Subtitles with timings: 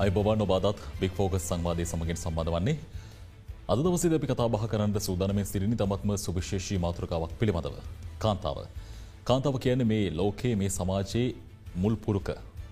[0.00, 2.76] අයිබවන් ඔබාදත් බික් focus සංවාධය සමගින් සම්බඳ වන්නේ
[3.68, 7.76] අද දවසේ අපි කතා බහ කරන්න සූදානමෙන් සිරිනි තමත්ම සුවිශේෂී මාතෘකාවක් පිළිබඳව.
[8.18, 8.58] කාන්තාව.
[9.28, 11.26] කාන්තාව කියන්නේ මේ ලෝකයේ මේ සමාජයේ
[11.82, 12.28] මුල් පුරුක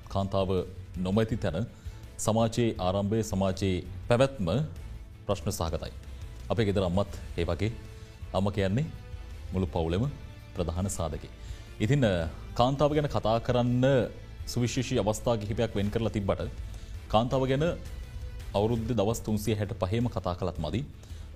[0.09, 0.49] කාන්තාව
[0.99, 1.67] නොමැති තැන
[2.19, 4.49] සමාජයේ ආරම්භය සමාජයේ පැවැත්ම
[5.27, 5.93] ප්‍රශ්න සහගතයි.
[6.51, 7.71] අපේ ගෙදර අම්මත් ඒ වගේ
[8.33, 8.87] අම්ම කියන්නේ
[9.53, 10.05] මුළු පවුලෙම
[10.55, 11.29] ප්‍රධාන සාධකි.
[11.85, 12.09] ඉතින්
[12.55, 13.85] කාන්තාව ගැන කතා කරන්න
[14.47, 16.68] සුවිශේෂී අවස්ථා කිහිපයක් වෙන් කරලා තිබ්බට
[17.13, 17.65] කාන්තාව ගැන
[18.55, 20.81] අවුරුද්ධ දවස් තුන්සිය හැට පහේම කතා කළත් මදි.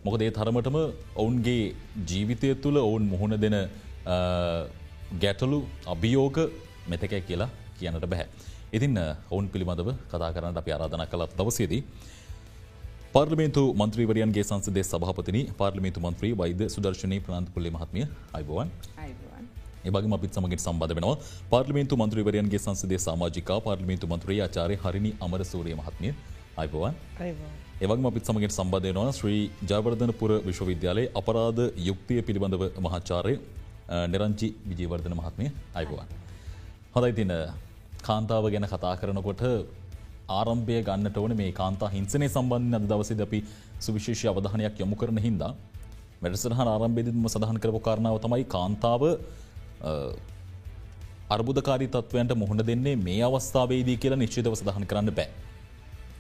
[0.07, 0.77] මොකද ඒ තරමටම
[1.17, 1.75] ඔවුන්ගේ
[2.11, 3.57] ජීවිතය තුළ ඔවුන් මුහුණ දෙන
[5.23, 5.59] ගැටලු
[5.95, 6.39] අභියෝග
[6.89, 8.29] මෙතකැ කියලා කියනට බැහැ.
[8.73, 8.99] ඉතින්
[9.33, 11.83] ඔවුන් පිළිබඳව කතා කරන්නට අපි ආරාධන කළත් දවසේදී.
[13.15, 18.71] පාර්ලිමේන්තු මන්ත්‍රීවරයන්ගේ සංසදේ සභහපතින පාර්ලිමේන්තු මන්ත්‍රී වෛද සුදර්ශනය ප්‍රාන්තපුල්ලි මහත්මිය අයිබෝවන්
[19.85, 21.17] ඒබගේ අපිත් සමගින් සම්බඳ වෙනවා.
[21.51, 26.13] පාර්ලිමේන්තු මන්ත්‍රීවරයන්ගේ සංසදේ සමාජිකා පාර්ලිමේන්තු මන්ත්‍රී ආචාරය හරිනි අමරසූරිය මහත්මිය.
[26.55, 26.95] අයිබෝවන්
[27.83, 33.35] ඒවගේ අපිත් සමගින් සම්බන්ධයනවා ශ්‍රී ජයවර්ධනපුර විශ්වවිද්‍යාලයේ අපරාධ යුක්තිය පිළිබඳව මහාචාරය
[34.07, 35.47] නිරංචි විජීවර්ධන මහත්මය.
[35.75, 36.09] අයිබෝවන්.
[36.95, 37.33] හොඳයි තින
[38.01, 39.43] කාන්තාව ගැන කතා කරනකොට
[40.31, 43.39] ආරම්භය ගන්නට ඕන මේ කාන්තා හිංසනය සම්බන්ධ අද දවසද අපි
[43.81, 45.53] සුවිශේෂය අවධානයක් යොමු කරන හින්දා.
[46.23, 49.03] වැඩසරහන ආරම්භේදම සඳහන් කරපු කාරණාව තමයි කාන්තාව
[51.35, 55.29] අර්බුදකාරී තත්වයන්ට මුහුණ දෙන්නේ මේ අවස්ථාවේදී කියලා නිශ්චිතව සඳහන් කරන්න බෑ.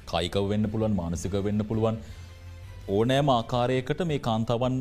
[0.07, 1.97] කායිකව වෙන්න පුළුවන් මානසික වෙන්න පුළුවන්
[2.89, 4.77] ඕනෑම ආකාරයකට මේ කාන්තාවන්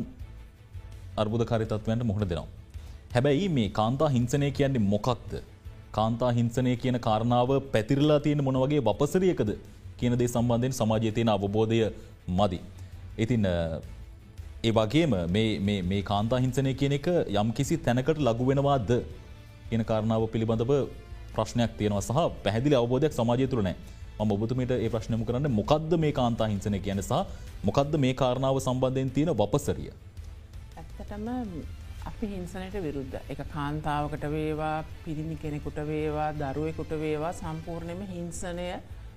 [1.16, 2.48] අර්බුදකාරී තත්වයන්ට මුහුණ දෙනවා.
[3.14, 5.32] හැබැයි මේ කාන්තා හිංසනය කියන්නේ මොකක්ද.
[5.92, 9.50] කාන්තා හිංසනය කියන කාරණාව පැතිරලා තියෙන මොනවගේ වපසරියකද
[9.98, 11.80] කියන දේ සම්බන්ධයෙන් සමාජය තියෙන අවබෝධය
[12.38, 12.58] මදි.
[13.18, 13.46] ඉතින්
[14.64, 15.14] ඒ වගේම
[15.84, 18.90] මේ කාන්තා හිංසනය කියන එක යම් කිසි තැනකට ලගු වෙනවාද
[19.70, 20.70] කියන කාරණාව පිළිබඳව
[21.34, 23.76] ප්‍රශ්නයක් තියෙනවා සහ පැහැදිලි අවබෝධයක් සමාජය තුළ නෑ
[24.20, 27.12] ම ඔබතුමට ඒ ප්‍රශ්නම කරන්න මොකක්ද මේ කාන්තා හිංසනය කියන සහ
[27.62, 29.90] මොකක්ද මේ කාරණාව සම්බන්ධයෙන් තියෙන වපසරිය.
[30.76, 31.26] ඇත්තටම
[32.04, 38.70] අපි හිංසනයට විරුද්ධ එක කාන්තාවකට වේවා පිරිමි කෙනෙකුට වේවා දරුවෙකුට වේවා සම්පූර්ණයම හිංසනය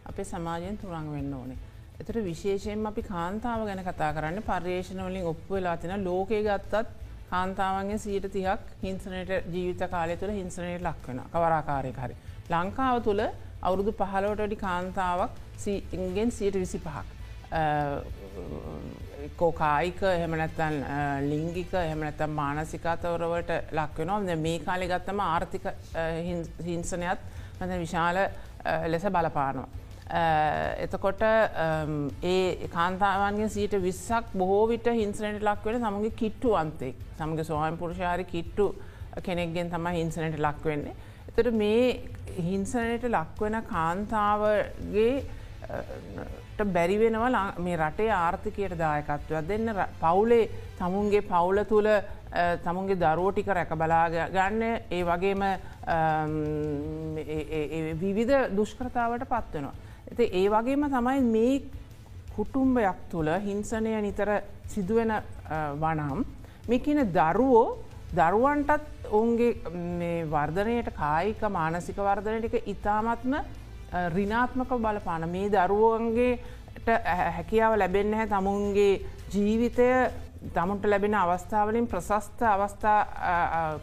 [0.05, 1.61] අපේ සමාජයෙන් තුරං වෙන්න ඕනේ.
[1.95, 6.87] එතට විශේෂයෙන් අපි කාන්තාව ගැන කතා කරන්න පර්යේෂණවලින් ඔප්පු වෙලා තින ලෝකය ගත්තත්
[7.29, 12.15] කාන්තාවන්ගේ සීට තිහක් හිංසනයට ජීවිත කාලය තුළ හිංසනයට ලක්වෙන කවරාකාරය හරි.
[12.51, 13.23] ලංකාව තුළ
[13.61, 15.31] අවුරුදු පහලෝට වැඩි කාන්තාවක්
[15.99, 17.05] ඉගෙන් සියට විසි පහක්.
[19.35, 20.77] කෝකායික එහෙමනැත්තන්
[21.29, 25.65] ලිංගික එහෙමනැත්තම් මානසිකාතවරවට ලක්වෙනවා මේ කාලෙ ගත්තම ආර්ථික
[26.65, 27.25] හිංසනයත්
[27.59, 28.17] මත විශාල
[28.87, 29.84] ලෙස බලපානවා.
[30.05, 31.21] Uh, එතකොට
[31.57, 38.23] um, ඒ කාන්තාවන්ගේ සීට විස්සක් බොහෝ විට හිංසනයට ලක්වෙන සමගේ කිට්ටු අන්තෙක් සමග සෝහන් පුරුෂාරි
[38.23, 38.67] කිට්ටු
[39.23, 40.93] කෙනෙක්ගෙන් තම හිංසනයට ලක්වෙන්නේ.
[41.27, 42.03] එතට මේ
[42.39, 45.23] හිංසනයට ලක්වෙන කාන්තාවගේ
[45.63, 52.03] uh, බැරිවෙනවා මේ රටේ ආර්ථිකයට දායකත්වයක් දෙන්න පවුලේ තමුන්ගේ පවුල තුළ uh,
[52.61, 54.61] තමුන්ගේ දරුවටික රැක බලා ගන්න
[54.91, 55.49] ඒ වගේම
[55.89, 56.37] um,
[57.97, 59.84] විවිධ දුෂ්කරතාවට පත්වෙනවා.
[60.07, 61.61] ඇති ඒ වගේම තමයි මේ
[62.35, 64.29] කුටුම්බයක් තුළ හිංසනය නිතර
[64.67, 65.13] සිදුවෙන
[65.77, 66.25] වනම්.
[66.67, 67.77] මේ කියන දරුවෝ
[68.11, 73.33] දරුවන්ටත් ඔවුන්ගේ වර්ධනයට කායික මානසික වර්ධනටික ඉතාමත්ම
[74.09, 75.29] රිනාත්මක බලපාන.
[75.29, 76.87] මේ දරුවන්ගේට
[77.29, 79.01] හැකියාව ලැබෙන්න හැ තමුන්ගේ
[79.33, 79.89] ජීවිතය
[80.53, 82.99] තමුන්ට ලැබෙන අවස්ථාවලින් ප්‍රශස්ත අවස්ථා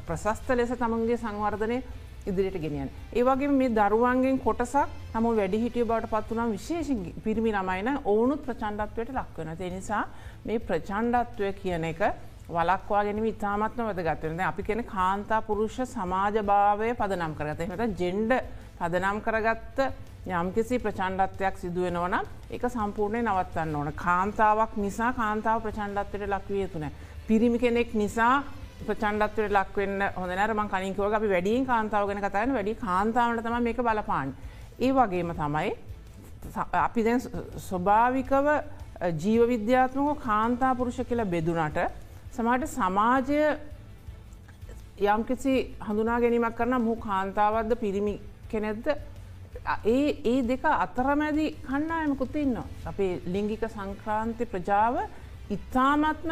[0.06, 1.82] ප්‍රශස්ත ලෙස තමුන්ගේ සංවර්ධනය
[2.26, 2.90] ඉදිරියට ගෙනියන්.
[3.12, 6.90] ඒවගේ මේ දරුවන්ගෙන් කොටසක් තම වැඩි හිටිය බවට පත්වනම් විශේෂ
[7.24, 9.50] පිරිමි ළමයින ඕනුත් ප්‍රචන්ඩත්වයට ලක්වන.
[9.70, 10.04] නිසා
[10.44, 12.00] මේ ප්‍රචන්්ඩත්වය කියන එක
[12.48, 18.32] වලක්වා ගැනීම ඉතාමත්ම වැදගත්වන අපි කෙන කාන්තා පුරුෂ සමාජ භාවය පදනම් කරගත එමට ජෙන්ඩ
[18.78, 19.78] පදනම් කරගත්ත
[20.32, 22.14] යම්කිසි ප්‍රචන්්ඩත්වයක් සිදුවෙනවන
[22.50, 26.86] එක සම්පූර්ණය නවත්තන්න ඕන කාන්තාවක් නිසා කාන්තාව ප්‍රචන්්ඩත්වයට ලක්විය තුන.
[27.26, 28.42] පිරිමි කෙනෙක් නිසා
[28.82, 34.34] ප්‍රචන්ඩත්වයට ලක්වෙන්න හොඳ නරම කනිකව අපි වැඩින් කාන්තාව ගෙන කතායන වැඩි කාන්තාවට තම මේක බලපාන්.
[34.78, 35.70] ඒ වගේම තමයි
[36.80, 37.20] අපි දැන්
[37.68, 38.48] ස්වභාවිකව
[39.16, 41.78] ජීව විද්‍යාත්මක කාන්තා පුරුෂ කියලා බෙදුනට
[42.32, 43.40] සමට සමාජය
[45.06, 48.14] යම්කිසි හඳුනා ගැනීමක් කරන මු කාන්තාවද්ද පිරිමි
[48.48, 48.86] කෙනෙද්ද
[49.86, 52.56] ඒ ඒ දෙක අතරමැදි කණ්ඩායමකුත් ඉන්න.
[52.86, 54.94] අපේ ලිංගික සංක්‍රාන්ති ප්‍රජාව
[55.50, 56.30] ඉතාමත්ම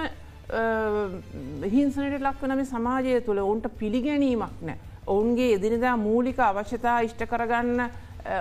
[1.70, 4.78] හිංසනයට ලක්වන මේ සමාජය තුළ ඔවුන්ට පිළිගැනීමක් නෑ.
[5.06, 7.90] ඔවුන්ගේ එදිනිදා මූලික අවශ්‍යතා ඉෂ්ට කරගන්න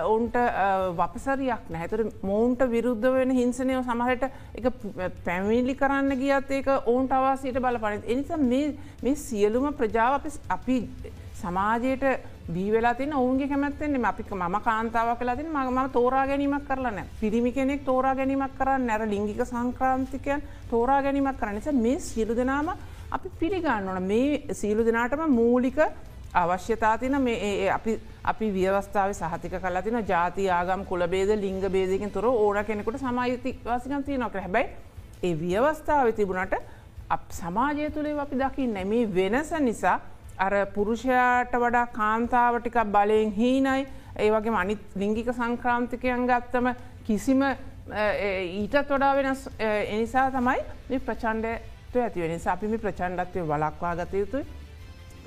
[0.02, 0.36] ඔවුන්ට
[0.96, 4.66] වපසරයක් නැහැතුර මෝන්ට විරුද්ධ වෙන හිංසනය සමහට එක
[5.24, 10.76] පැමිලි කරන්න ගියත් ඒක ඔවුන්ට අවාසයට බලපනත් එනිසා මේ සියලුම ප්‍රජාව අපි
[11.42, 12.04] සමාජයට
[12.54, 14.56] බීවෙලා තින ඔවුන්ගේ කැමැත්තෙන්නේ අපි මම.
[14.60, 20.42] කාන්තාව කලා තින මම තෝරා ගැනීමක් කරලන පිරිමි කෙනෙක් තෝරා ගැනීමක් කරන්න නැර ලිංගික සංක්‍රාන්තිකයන්
[20.70, 22.70] තෝරා ගැනීමක් කරන නිසා මේ සියලු දෙනාම
[23.10, 24.02] අපි පිළිගන්න ඕන.
[24.02, 25.78] මේ සීලු දෙනාටම මූලික
[26.34, 27.92] අවශ්‍යතා තින මේ අපි
[28.24, 34.18] අපි ව්‍යවස්ථාව සහතික කලා තින ජාති ආගම් කුලබේද ලිංග බේදකින් තුර ඕන කෙනෙකුට සමායති වාසිකන්තිය
[34.18, 34.68] නොක හැබැයි
[35.22, 36.54] ඒ ව්‍යවස්ථාව තිබුණට
[37.08, 39.98] අප සමාජය තුළේ අපි දකින්න මේ වෙනස නිසා
[40.46, 43.86] අර පුරුෂයාට වඩා කාන්තාවටිකක් බලයෙන් හීනයි.
[44.18, 46.66] ඒ වගේ අනිත් ලිංගික සංක්‍රාන්තිකයන් ගත්තම
[47.06, 51.46] කිසිම ඊටත් වඩා වෙනස් එනිසා තමයි ප්‍රචන්්ඩ
[52.04, 54.44] ඇතිවෙන අපිමි ප්‍රචන්්ඩත්වය වලක්වා ගත යුතුයි.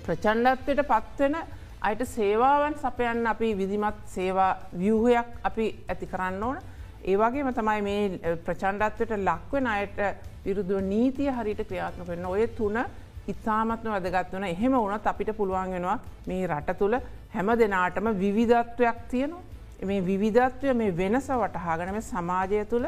[0.06, 1.36] ප්‍රචන්්ඩත්වයට පත්වෙන
[1.82, 6.58] අයට සේවාවන් සපයන් අපි විදිමත් සේවා වියහයක් අපි ඇති කරන්න ඕන.
[7.12, 9.98] ඒවගේම තමයි මේ ප්‍රචන්්ඩත්වයට ලක්වෙන අයට
[10.46, 12.78] විරුදුව නීතිය හරිට ක්‍රියාත්ම කරන ඔය තුන
[13.32, 15.98] ඉතාමත්ම වැදගත් වන එහෙම වුණත් අපිට පුළුවන් වෙනවා
[16.28, 16.96] මේ රට තුළ
[17.36, 19.44] හැම දෙනාටම විවිධත්වයක් තියෙනවා.
[19.90, 22.88] මේ විවිධත්වය මේ වෙනස වටහාගනම සමාජය තුළ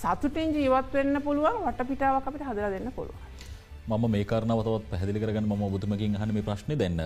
[0.00, 3.18] සතුටින් ජීවත් වෙන්න පුළුවන් වටපිටාවක් අපිට හදලා දෙන්න පුළුවන්.
[3.88, 7.00] මම මේ කරනවතවත් පැහදිලි කරගන්න ම ඔබතුමකින් හනම ප්‍රශ්න දෙන්න.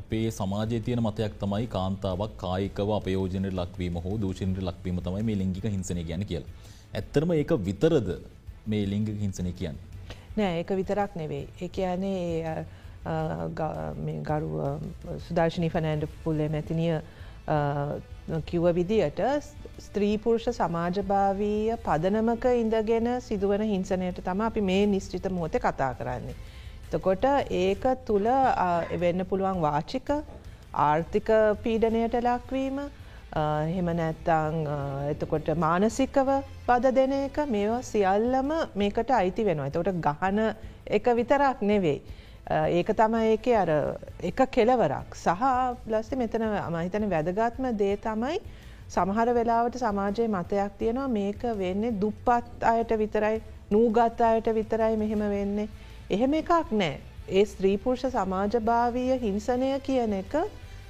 [0.00, 5.66] අපේ සමාජය තියන මතයක් තමයි කාන්තාවක් කායිකව අපයෝජනයට ලක්වීම හෝ දූෂණයට ලක්වීම තමයි මේ ලිංගික
[5.74, 6.44] හිංසනය ගැන කියල.
[6.98, 8.08] ඇත්තරම ඒක විතරද
[8.66, 9.78] මේ ලිංගික හිංසනය කියන්න.
[10.36, 11.48] නෑ ඒක විතරක් නෙවෙයි.
[11.60, 12.64] ඒ කියන්නේ
[14.28, 14.50] ගරු
[15.26, 16.94] සුදර්ශනී ෆනෑන්ඩ පුල්ලේ මැතිනිය
[18.46, 19.20] කිව්ව විදියට
[19.80, 26.36] ස්ත්‍රීපුරුෂ සමාජභාවීය පදනමක ඉඳගෙන සිදුවන හිංසනයට තම අපි මේ නිශ්චිත මෝත කතා කරන්නේ.
[26.92, 28.28] තකොට ඒක තුළ
[29.00, 30.10] වෙන්න පුළුවන් වාචික
[30.80, 31.28] ආර්ථික
[31.62, 32.78] පීඩනයට ලක්වීම
[33.34, 34.56] හෙම නැත්තං
[35.10, 36.30] එතකොට මානසිකව
[36.66, 39.66] පද දෙන එක මේවා සියල්ලම මේකට අයිති වෙනවා.
[39.66, 40.40] එතකොට ගහන
[40.86, 42.02] එක විතරක් නෙවෙයි.
[42.50, 43.70] ඒක තමයි ඒක අර
[44.22, 45.44] එක කෙලවරක් සහ
[45.88, 48.38] ලස්ති මෙතන මහිතන වැදගත්ම දේ තමයි
[48.88, 53.40] සමහර වෙලාවට සමාජයේ මතයක් තියෙනවා මේක වෙන්නේ දුප්පත් අයට විතරයි
[53.70, 55.68] නූගත් අයට විතරයි මෙහෙම වෙන්නේ.
[56.10, 57.00] එහෙම එකක් නෑ.
[57.28, 60.34] ඒ ස්ත්‍රීපුරුෂ සමාජභාවීය හිංසනය කියන එක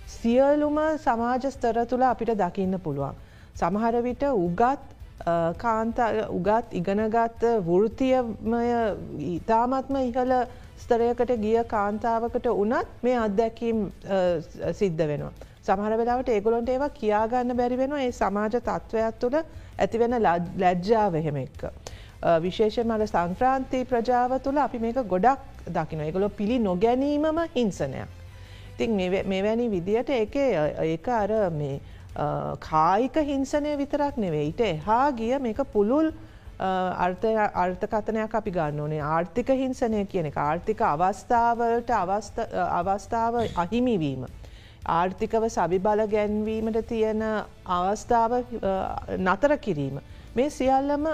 [0.07, 3.15] සියලුම සමාජ ස්තර තුළ අපිට දකින්න පුළුවන්.
[3.55, 4.81] සමහර විට උගත්
[5.59, 5.99] කාන්ත
[6.31, 8.65] උගත් ඉගෙනගත් වෘතියමය
[9.31, 10.35] ඉතාමත්ම ඉහළ
[10.79, 13.91] ස්තරයකට ගිය කාන්තාවකට වනත් මේ අත්දැකීම්
[14.73, 15.33] සිද්ධ වෙනවා.
[15.63, 19.37] සමහර වෙලාවට ඒගොලොන්ට ඒවා කියාගන්න බැරි වෙන ඒ සමාජ තත්ත්වයක් තුළ
[19.79, 21.63] ඇතිවෙන ලැජ්ජාව එහෙම එක්ක.
[22.41, 28.22] විශේෂ මල සංක්‍රාන්ති ප්‍රජාව තුළ අපි මේක ගොඩක් දකින එකගොලො පිළි නොගැනීමම හිංසනයක්.
[28.73, 28.97] ඉතින්
[29.27, 31.81] මෙවැනි විදියට එක ඒක අර මේ
[32.61, 36.13] කායික හිංසනය විතරක් නෙවෙයි ඊට එහා ගිය මේක පුළුල්
[36.61, 44.27] අර්ථකතනයක් අපි ගන්න ඕනේ ආර්ථික හිංසනය කියන එක ආර්ථික අවස්ථාවලට අවස්ථාව අහිමිවීම.
[44.87, 47.23] ආර්ථිකව සවිබල ගැන්වීමට තියෙන
[47.67, 48.33] අවස්ථාව
[49.19, 50.01] නතර කිරීම.
[50.35, 51.07] මේ සියල්ලම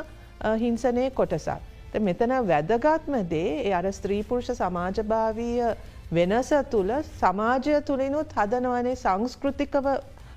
[0.57, 1.61] හිංසනය කොටසක්.
[1.99, 5.77] මෙතන වැදගත්ම දේ ඒ අර ස්ත්‍රීපුරුෂ සමාජභාවීය
[6.11, 9.87] වෙනස තුළ සමාජය තුළිනුත් හදනවනේ සංස්කෘතිකව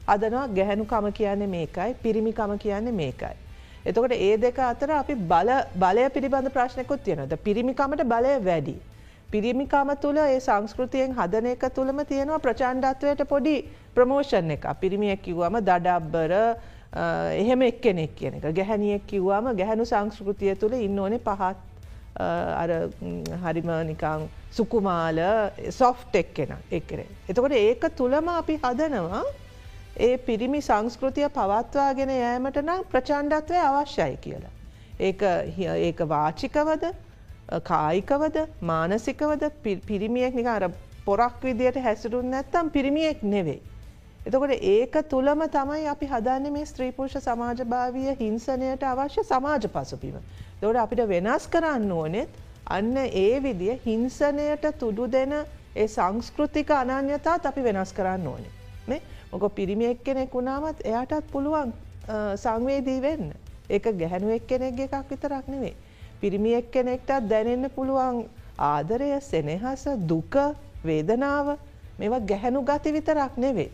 [0.08, 3.36] අදනවා ගැහැනුකම කියන්නේ මේකයි පිරිමිකම කියන්නේ මේකයි.
[3.86, 5.16] එතකොට ඒ දෙක අතර අපි
[5.76, 8.76] බලය පිළිබඳ ප්‍රශ්නකුත් තියෙනද පිරිමිකමට බලය වැඩි.
[9.32, 13.56] පිරිමිකම තුළ ඒ සංස්කෘතියෙන් හදන එක තුළම තියෙනවා ප්‍රචන්්ඩත්වයට පොඩි
[13.96, 16.34] ප්‍රමෝෂන් එක පිරිමියක් කිව්වම දඩබ්බර
[17.34, 21.71] එහෙම එක්කෙනෙක් කියන එක ගැහැනියෙක් කිව්වාම ගැහැනු සංස්කෘතිය තුළ ඉන්න ඕනේ පහත්
[22.16, 22.70] අර
[23.44, 25.20] හරිම නිකං සුකුමාල
[25.72, 27.08] සොෆ්ට් එක්කෙන එක්කරේ.
[27.30, 29.24] එතකොට ඒක තුළම අපි හදනවා
[30.00, 34.54] ඒ පිරිමි සංස්කෘතිය පවත්වාගෙන යෑමට නම් ප්‍රචන්්ඩත්වය අවශ්‍යයි කියලා.
[35.00, 36.86] ඒක වාචිකවද
[37.62, 39.52] කායිකවද මානසිකවද
[39.86, 40.70] පිරිමියෙක් නික අර
[41.06, 43.62] පොරක් විදියට හැසිරුන් නැත්තම් පිරිමියෙක් නෙවෙයි.
[44.26, 50.16] එතකොට ඒක තුළම තමයි අපි හදන්න මේ ස්ත්‍රීපුරුෂ සමාජභාවය හිංසනයට අවශ්‍ය සමාජ පසුපිම.
[50.62, 52.30] දොට අපිට වෙනස් කරන්න ඕනෙත්
[52.68, 55.34] අන්න ඒ විදිය හිංසනයට තුඩු දෙන
[55.76, 58.52] ඒ සංස්කෘතික අනන්‍යතාත් අපි වෙනස් කරන්න ඕනේ.
[58.88, 59.02] මේ
[59.32, 61.74] මොක පිරිමියෙක් කෙනෙක් වුණාමත් එයාටත් පුළුවන්
[62.36, 63.34] සංවේදී වෙන්න.
[63.70, 65.76] ඒක ගැහැනුවෙක් කෙනෙක් එකක් විතරක් නෙවේ.
[66.22, 68.26] පිරිමියෙක් කෙනෙක්ටත් දැනෙන්න පුළුවන්
[68.60, 70.36] ආදරය සෙනෙහස දුක
[70.86, 71.58] වේදනාව
[72.00, 73.72] මේවා ගැහැනු ගති විතරක් නෙවේ.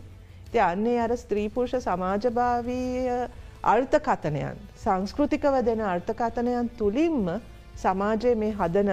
[0.52, 3.28] ති අන්නේ අර ස්ත්‍රීපුරුෂ සමාජභාවීය
[3.64, 7.40] අර්ථකතනයන් සංස්කෘතිකව දෙන අර්ථකතනයන් තුළින්ම
[7.76, 8.90] සමාජය මේ හදන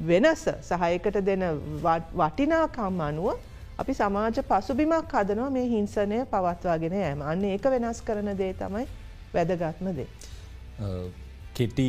[0.00, 1.42] වෙනස සහයකට දෙන
[2.14, 3.34] වටිනාකම් අනුව
[3.78, 8.86] අපි සමාජ පසුබිමක් හදනවා මේ හිංසනය පවත්වාගෙන යෑම අන්න ඒක වෙනස් කරන දේ තමයි
[9.34, 10.08] වැදගත්ම දේ.
[11.54, 11.88] කෙටි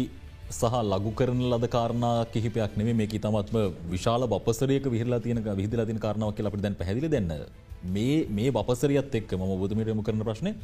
[0.51, 3.57] සහ ලගු කරන ලද කාරණා කිහිපයක් නෙමේ මේ ඉතාමත්ම
[3.89, 7.31] විශාල බපසරයක විහිරලා තියෙන විහිදලා තියෙන කාරණාවක් කියලා අපිට දැන් පැහැදිලි දෙන්න.
[7.85, 10.55] මේ මේ බපසරියත් එක්ක මම ඔබතුමීට යොමු කරන ප්‍රශ්නේ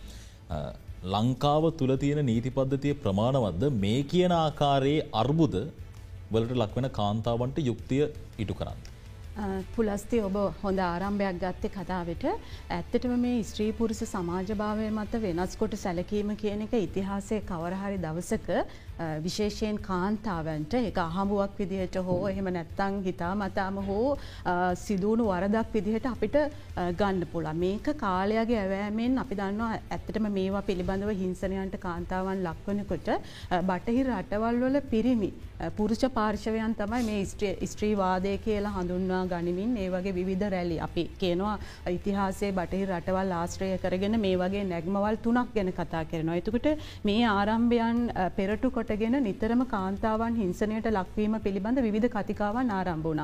[1.06, 5.56] ලංකාව තුල තියෙන නීති පද්ධතිය ප්‍රමාණවත්ද මේ කියන ආකාරයේ අර්බුද
[6.32, 8.04] වලට ලක්වෙන කාන්තාවන්ට යුක්තිය
[8.40, 8.80] ඉටු කරන්න.
[9.76, 12.26] පුලස්ති ඔබ හොඳ ආරම්භයක් ගත්තේ කතාවට
[12.70, 18.50] ඇත්තටම මේ ස්ත්‍රී පුරුෂ සමාජභාවය මත වෙනස් කොට සැලකීම කියන එක ඉතිහාසය කවරහරි දවසක
[19.20, 24.08] විශේෂයෙන් කාන්තාවන්ට එක අහඹුවක් විදිහට හෝ එහෙම නැත්තං හිතා මතාම හෝ
[24.78, 26.38] සිදුවුණු වරදක් විදිහට අපිට
[26.94, 33.14] ගන්න පුලා මේක කාලයාගේ ඇවෑමෙන් අපි දන්නවා ඇත්තටම මේවා පිළිබඳව හිංසනයන්ට කාන්තාවන් ලක්වනකොට
[33.64, 35.32] බටහි රටවල් වල පිරිමි
[35.70, 41.56] පුරුෂ පාර්ශවයන් තමයි මේ ස්ත්‍රීවාදය කියලා හඳුන්වා ගනිමින් ඒ වගේ විවිධ රැලි අපි කියනවා
[41.90, 46.38] ඉතිහාසේ බටහි රටවල් ආශ්‍රය කරගෙන මේ වගේ නැග්මවල් තුනක් ගැන කතා කරනවා.
[46.38, 46.68] එතකොට
[47.04, 48.00] මේ ආරම්භයන්
[48.38, 53.22] පෙරටු කොට කොටගෙන නිතරම කාන්තාවන් හිංසනයට ලක්වීම පිළිබඳ විධ කතිකාවන් ආරම්භුණ.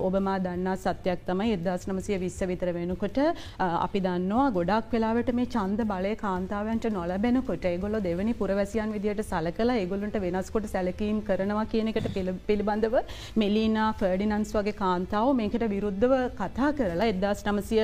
[0.00, 3.18] ඔබමා දන්නා සත්‍යයක් තමයි එදදාස් නමසය විස්ස විතර වෙනකොට
[3.58, 10.18] අපි දන්නවා ගොඩක් වෙලාවට මේ චන්ද බලය කාන්තාවන්ට නොලබෙනකොට ඒගොල්ල දෙවනි පුරවැසියන් විදිට සලකලා ඒගොල්ලන්ට
[10.18, 12.08] වෙනස්කොට සැලකීම් කරනවා කියනකට
[12.46, 12.96] පිළිබඳව
[13.36, 17.82] මෙලීනා ෆර්ඩිනන්ස් වගේ කාන්තාව මේකට විරුද්ධව කතා කරලා එදදාස් නමසය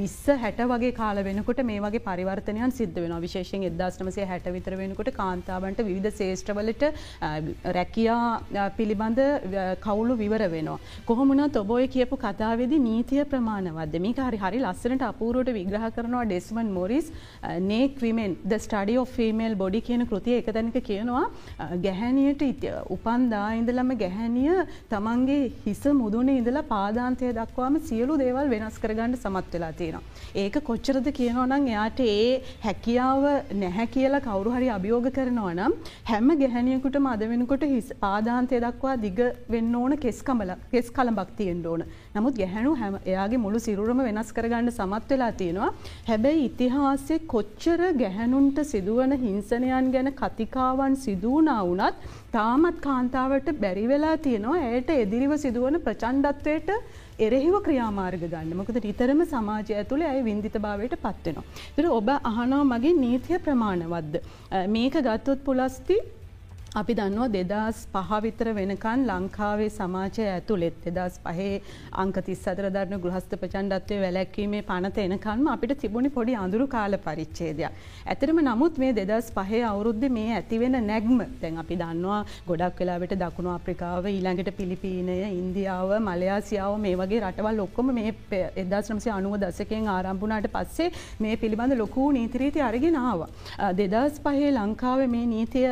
[0.00, 4.78] විස්ස හැට වගේ කාල වෙනකොට මේ වගේ පරිවර්තනයන් සිද්ධ වෙන විශේෂෙන් එදදාස් නමසය හැට විතර
[4.78, 6.84] වෙනකොට කාන්තාවන්ට විධ ශේෂ්ඨ ක්ෂේත්‍රවලට
[7.76, 9.20] රැකියා පිළිබඳ
[9.80, 10.78] කවුලු විවර වෙනවා.
[11.06, 17.10] කොහොමුණත් ඔබෝය කියපු කතාවෙදි නීතිය ප්‍රමාණවද මේක හරි හරි ලස්සනට අපූරුවට විග්‍රහ කරනවා Desmond Morris
[17.70, 21.24] naked woman the study of female body කියන කෘතිය එක තැනක කියනවා
[21.86, 22.66] ගැහැනියට
[22.96, 29.72] උපන්දා ඉඳලම ගැහැනිය තමන්ගේ හිස මුදුනේ ඉඳලා පාදාන්තය දක්වාම සියලු දේවල් වෙනස් කරගන්න සමත් වෙලා
[29.80, 30.02] තියෙනවා.
[30.34, 33.22] ඒක කොච්චරද කියනවා නම් එයාට ඒ හැකියාව
[33.62, 35.72] නැහැ කියලා කවුරු හරි අභියෝග කරනවා නම්
[36.10, 39.20] හැම ගැහැනියකුට මද වෙනකොට හිස් පාදාන්තය දක්වා දිග
[39.54, 41.84] වෙන්න ඕන කෙස් කමල කෙස් කලඹක් තියෙන්ට ඕන.
[42.16, 45.70] නමුත් ගැහැනු හැම එයාගේ මුළු සිරුරම වෙනස් කරගන්න සමත් වෙලා තියෙනවා.
[46.10, 52.02] හැබැයි ඉතිහාසේ කොච්චර ගැහැනුන්ට සිදුවන හිංසනයන් ගැන කතිකාවන් සිදුවනා වුනත්
[52.36, 56.70] තාමත් කාන්තාවට බැරි වෙලා තියෙනවා ඇයට එදිරිව සිදුවන ප්‍රචන්්ඩත්වයට
[57.26, 61.44] එරෙහිව ක්‍රියාමාර්ග ගන්න මොකද නිතරම සමාජය ඇතුළේ ඇය වින්දිත භාවයට පත්වෙනවා.
[61.76, 64.16] තුර ඔබ අහනවා මගේ නීතිය ප්‍රමාණවද්ද.
[64.76, 65.98] මේක ගත්තොත් පුලස්ති
[66.80, 71.48] අපි දන්නවා දෙදස් පහවිතර වෙනකන් ලංකාවේ සමාජය ඇතුළෙත් දෙදස් පහේ
[72.02, 77.74] අංක තිස් අතරධරන ගෘහස්ත ප්‍රචන්්ඩත්වය වැලැක්වීමේ පනත එනකන්ම අපිට තිබුණි පොඩි අඳුරු කාල පරිච්චේදයක්.
[78.06, 83.52] ඇතරම නමුත් මේ දෙදස් පහේ අවුරුද්ධ මේ ඇතිවෙන නැග්ම දැන් අපි දන්නවා ගොඩක් වෙලාවට දකුණු
[83.56, 88.14] අප්‍රිකාව ඊළඟට පිලිපීනය ඉන්දියාව මලයාසියාව මේ වගේ රටවල් ඔක්කොම මේ
[88.64, 90.88] එදස් නම්සි අනුව දසකෙන් ආරම්භුණට පස්සේ
[91.20, 93.28] මේ පිළිබඳ ලොකූ නීතිරීති අරගෙනාව.
[93.82, 95.70] දෙදස් පහේ ලංකාව මේ නීතිය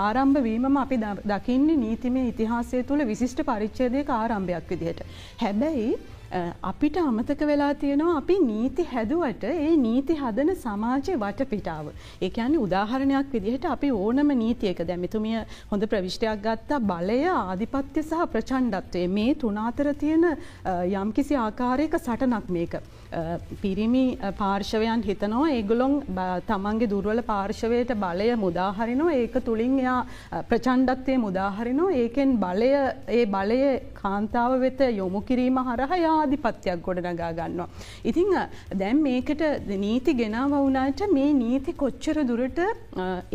[0.00, 5.04] ආරම්භ වීමම අපි දකින්නේ නීතිමේ ඉතිහාසය තුළ විශිෂ්ට පරිච්චේදයක ආරම්භයක් විදිහට.
[5.42, 5.90] හැබැයි
[6.30, 11.86] අපිට අමතක වෙලා තියෙනවා අපි නීති හැදුවට ඒ නීති හදන සමාජය වටපිටාව.
[12.22, 19.04] ඒ කියන්නේ උදාහරණයක් විදිහට අපි ඕනම නීතියක දැමිතුමිය හොඳ ප්‍රවිෂ්ටයක් ගත්තා බලය ආධිපත්‍ය සහ ප්‍රචණ්ඩත්වය
[19.08, 20.24] මේ තුනාතර තියෙන
[21.02, 22.80] යම්කිසි ආකාරයක සටනක් මේක.
[23.62, 24.04] පිරිමි
[24.38, 25.94] පාර්ශවයන් හිතනවා ඒගොලොන්
[26.46, 29.98] තමන්ගේ දුර්වල පාර්ශවයට බලය මුදාහරිනවා ඒක තුළින් එයා
[30.50, 32.70] ප්‍රචණ්ඩත්වය මුදාහරිනවා ඒකෙන් බලය
[33.18, 33.60] ඒ බලය
[34.00, 37.68] කාන්තාව වෙත යොමු කිරීම හරහයා ආධිපත්‍යයක් ගොඩනගා ගන්නවා.
[38.10, 38.30] ඉතිං
[38.82, 39.42] දැම් මේකට
[39.84, 42.60] නීති ගෙනාව වුණට මේ නීති කොච්චර දුරට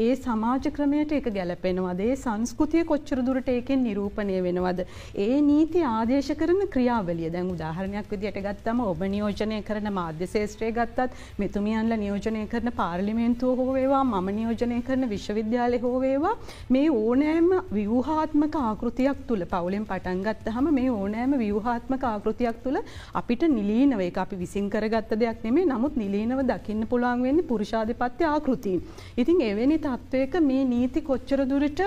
[0.06, 4.86] ඒ සමාජ ක්‍රමයට එක ගැලපෙනවද ඒ සංස්කෘතිය කොච්චර දුරට ඒකෙන් නිරූපණය වෙනවද.
[5.26, 11.12] ඒ නීති ආදේශ කරන ක්‍රියාවලිය දැන් උදාහරණයක් විදියට ගත්තම ඔබ නියෝජනය කරන මාධ්‍ය ශේෂත්‍රය ගත්තත්
[11.42, 16.36] මෙතුමියන්ල නියෝජනය කරන පාර්ලිමේන්තුව හෝවේවා මම නියෝජනය කරන විශ්වවිද්‍යාලය හෝවේවා
[16.76, 22.75] මේ ඕනෑම ව්‍යූහාත්මක ආකෘතියක් තුළ පවුලෙන් පටන්ගත්ත හම මේ ඕනෑම ව්‍යූහාත්මක ආකෘතියක් තුළ
[23.14, 28.80] අපිට නිලීනව එක අපි විසින් කරගත්ත දෙයක් නෙමේ නමුත් නිලීනව දකින්න පුළුවන් වෙන්න පුරුෂාධිපත්‍ය ආකෘතින්.
[29.18, 31.82] ඉතින් එවැනි තත්ත්වයක මේ නීති කොච්චර දුරට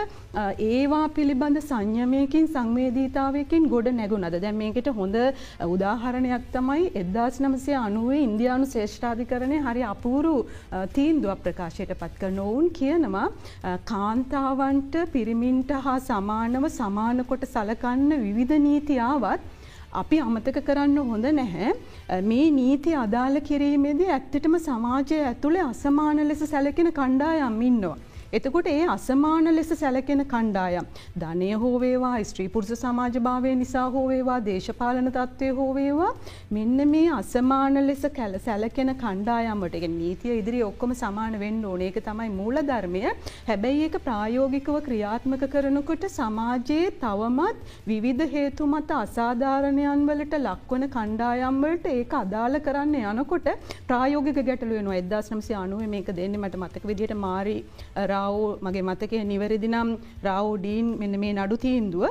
[0.68, 5.16] ඒවා පිළිබඳ සංයමයකින් සංවේදීතාවයකින් ගොඩ නැගුණද දැන් මේකට හොඳ
[5.68, 10.34] උදාහරණයක් තමයි එදදාස් නමසය අනුවේ ඉන්දයානු ශේෂ්ඨාධිකරණය හරි අපූරු
[10.96, 13.26] තීන්දුව ප්‍රකාශයට පත් කරන ඔවුන් කියනවා
[13.90, 19.57] කාන්තාවන්ට පිරිමින්ට හා සමානව සමානකොට සලකන්න විවිධ නීතියාවත්
[19.92, 26.92] අපි අමතක කරන්න හොඳ නැහැ මේ නීති අදාළ කිරීමේදී ඇත්තටම සමාජය ඇතුළේ අසමාන ලෙස සැලකෙන
[26.92, 27.96] කණ්ඩායම් ඉන්නවා.
[28.32, 30.86] එතකොට ඒ අසමාන ලෙස සැලකෙන කණ්ඩායම්.
[31.18, 36.10] ධනය හෝවේවා ස්ත්‍රීපුරුෂ සමාජභාවය නිසා හෝවේවා දේශපාලන තත්ත්වය හෝවේවා
[36.50, 41.80] මෙන්න මේ අසමාන ලෙස කැල සැලකෙන කණ්ඩායම්මට එක නීතිය ඉදිරි ඔක්කොම සමාන වෙන්න ඕන.
[41.80, 43.02] ඒක තමයි මූල ධර්මය.
[43.48, 47.56] හැබැයි ඒක ප්‍රායෝගිකව ක්‍රියාත්මක කරනකොට සමාජයේ තවමත්
[47.86, 53.50] විවිධ හේතු මත අසාධාරණයන් වලට ලක්වන කණ්ඩායම්වලට ඒක අදාළ කරන්න යනකොට
[53.88, 55.00] ප්‍රායෝගික ගැටලු වෙනවා.
[55.02, 57.58] එදදාස් නම්සි අනුව මේක දෙන්න මට මතක විදිහට මාරි
[58.18, 59.92] රාවෝ මගේ මතකය නිවැරදි නම්
[60.24, 62.08] රාවෝ ඩීන් මෙන්න මේ නඩු තීන්දුව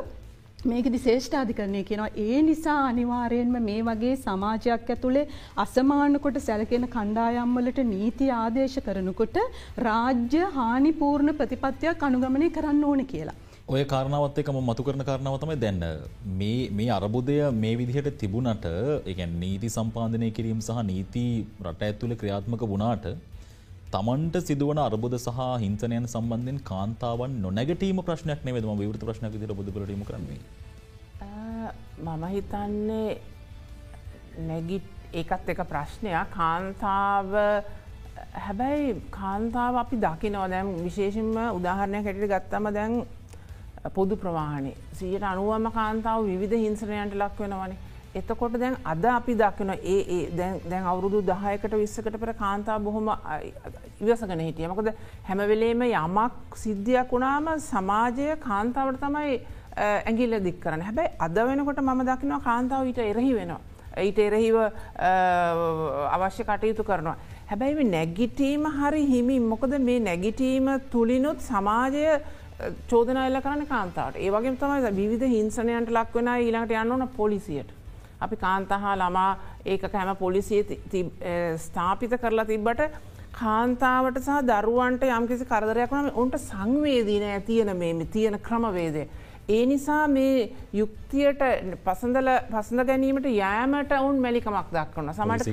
[0.65, 5.25] මේකදි ශේෂ්ඨාධිකරණය කියනවා ඒ නිසා අනිවාර්යෙන්ම මේ වගේ සමාජයක් ඇතුළේ
[5.63, 9.37] අසමානකොට සැලකෙන කණ්ඩායම්වලට නීති ආදේශ කරනකොට
[9.87, 13.37] රාජ්‍ය හානිපූර්ණ ප්‍රතිපත්තියක් අනුගමනය කරන්න ඕන කියලා.
[13.67, 15.79] ඔය කාරණාවත් එක්කම මතු කරන කාරණාව තමයි දැන්
[16.35, 21.25] මේ මේ අරබුදය මේ විදිහට තිබුණට ඒ කියන්නේ නීති සම්පාදනය කිරීම සහ නීති
[21.65, 23.07] රට ඇතුළේ ක්‍රියාත්මක වුණාට
[23.87, 29.89] තමන්ට සිදුවන අර්බුද සහ හිංසනයන් සම්බන්ධයෙන් කාන්තාවන් නොනැගටීම ප්‍රශ්නයක් නෙවෙයි මම විවෘත ප්‍රශ්නයක් විදිහට බුදුබලට
[29.89, 30.39] යොමු කරන්නේ.
[31.99, 33.17] මම හිතන්නේ
[34.41, 36.27] නැගිට් ඒකත් එක ප්‍රශ්නයක්.
[36.31, 37.31] කාන්තාව
[38.37, 40.43] හැබැයි කාන්තාව අපි දකිනව.
[40.49, 42.93] දැම් විශේෂෙන්ම උදාහරණයක් හැටිට ගත්තම දැන්
[43.89, 47.79] පොදු ප්‍රවාහණය සියට අනුවම කාන්තාව විධ හිංසනයන්ට ලක් වෙනවනේ.
[48.17, 50.19] එතකොට දැන් අද අපි දක්වන ඒ
[50.65, 53.09] දැන් අවුරුදු දහයකට විස්සකට පෙර කාන්තා බොහොම
[54.01, 54.93] ඉවසගෙන හිටිය මකද
[55.27, 59.39] හැමවෙලේම යමක් සිද්ධියක් වුණාම සමාජය කාන්තාවට තමයි
[59.79, 63.61] ඇගිල්ල දික් කරන හැබැයි අද වෙනකොට මම දකිනවා කාන්තාව ඊට එරහි වෙනවා.
[63.99, 64.57] ඊට එරහිව
[66.15, 67.17] අවශ්‍ය කටයුතු කරනවා.
[67.47, 72.05] හැබැයි නැගිටීම හරි හිමි මොකද මේ නැගිටීම තුළිනුත් සමාජය
[72.89, 77.76] චෝදන එල්ල කරන කාන්තාවට ඒවගේ තමයි විධ හිංසනයන්ට ලක්වෙන ඊළඟට යන්න ඕන පොලිසියට.
[78.19, 79.31] අපි කාන්තහා ළමා
[79.65, 80.61] ඒක හැම පොලිසිය
[81.57, 82.81] ස්ථාපිත කරලා තිබ්බට
[83.33, 89.03] කාන්තාවට සහ දරුවන්ට යම්කිසි කරදරයක් වන ඔන්ට සංවේදීන ඇතියන මේ තියෙන ක්‍රමවේදය.
[89.49, 91.43] ඒ නිසා මේ යුක්තියට
[91.83, 95.45] පසඳල පසඳ ගැනීමට යෑමට ඔවුන් මැලිකමක් දක්වන්න සමට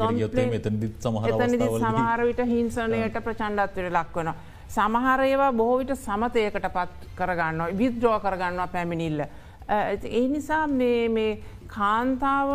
[1.79, 4.33] සමහරවිට හිංසනයට ප්‍රචන්්ඩත්වයට ලක්වන.
[4.69, 9.27] සමහරයවා බොහෝවිට සමතයකට පත් කරගන්න විද්‍රෝ කරගන්නවා පැමිණිල්ල.
[9.69, 11.29] ඒ නිසා මේ
[11.75, 12.51] කාන්තාව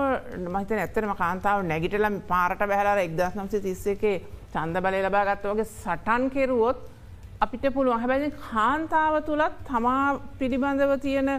[0.48, 4.16] මහිත ඇත්තරම කාන්තාව නැගිටලම් පාරට බැහලා එක්දස් නම්සි තිස්ස එකේ
[4.54, 6.78] චන්ද බලය ලබාගත්ත වගේ සටන් කෙරුවොත්
[7.40, 8.02] අපිට පුළුවන්.
[8.02, 11.30] හැබැයි කාන්තාව තුළත් තමා පිළිබඳව තියෙන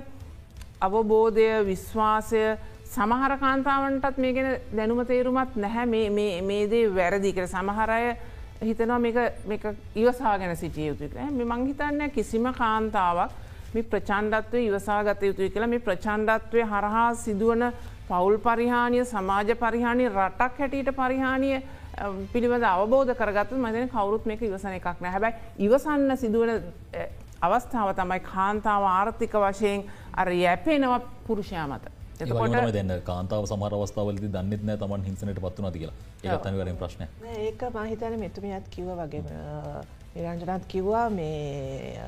[0.80, 2.42] අවබෝධය විශ්වාසය
[2.86, 5.86] සමහර කාන්තාවන්ටත් මේ ගැන දැනුම තේරුමත් නැහැ.
[6.42, 8.16] මේදේ වැරදි කර සමහරය
[8.62, 9.64] හිතනවා මේක
[9.96, 13.30] ඉවසා ගැන සිටිය යුතුක මෙ මංහිතන්න කිසිම කාන්තාවක්
[13.74, 17.62] මේ ප්‍රචන්්ඩත්වය ඉවසාගත යුතුයි කියලා මේ ප්‍රචන්්ඩත්වය හරහා සිදුවන
[18.08, 21.62] පවුල් පරිහානිය සමාජ පරිහානි රටක් හැටියට පරිහානිය
[22.32, 25.12] පිළිබඳ අවබෝධ කරගත්තු මදන කවරුත් මේක ඉවසන එකක් නෑ.
[25.12, 25.32] හැබයි
[25.66, 26.50] ඉවසන්න සිදුවන
[27.42, 31.94] අවස්ථාව තමයි කාන්තාව ආර්ථික වශයෙන් අර යැපේනව පුරුෂයා මත.
[32.20, 35.96] එතකොට දෙන්න කාන්තාව සමර අවස්ථාවලද දන්නෙත් නෑ තමන් හිංසනට පත්වන කියලා.
[36.24, 39.24] ඒත් අනිවරෙන් ප්‍රශ්න ඒක මහිතන මෙතුමියත් කිව වගේ
[40.14, 41.98] නිරංජනත් කිව්වා මේ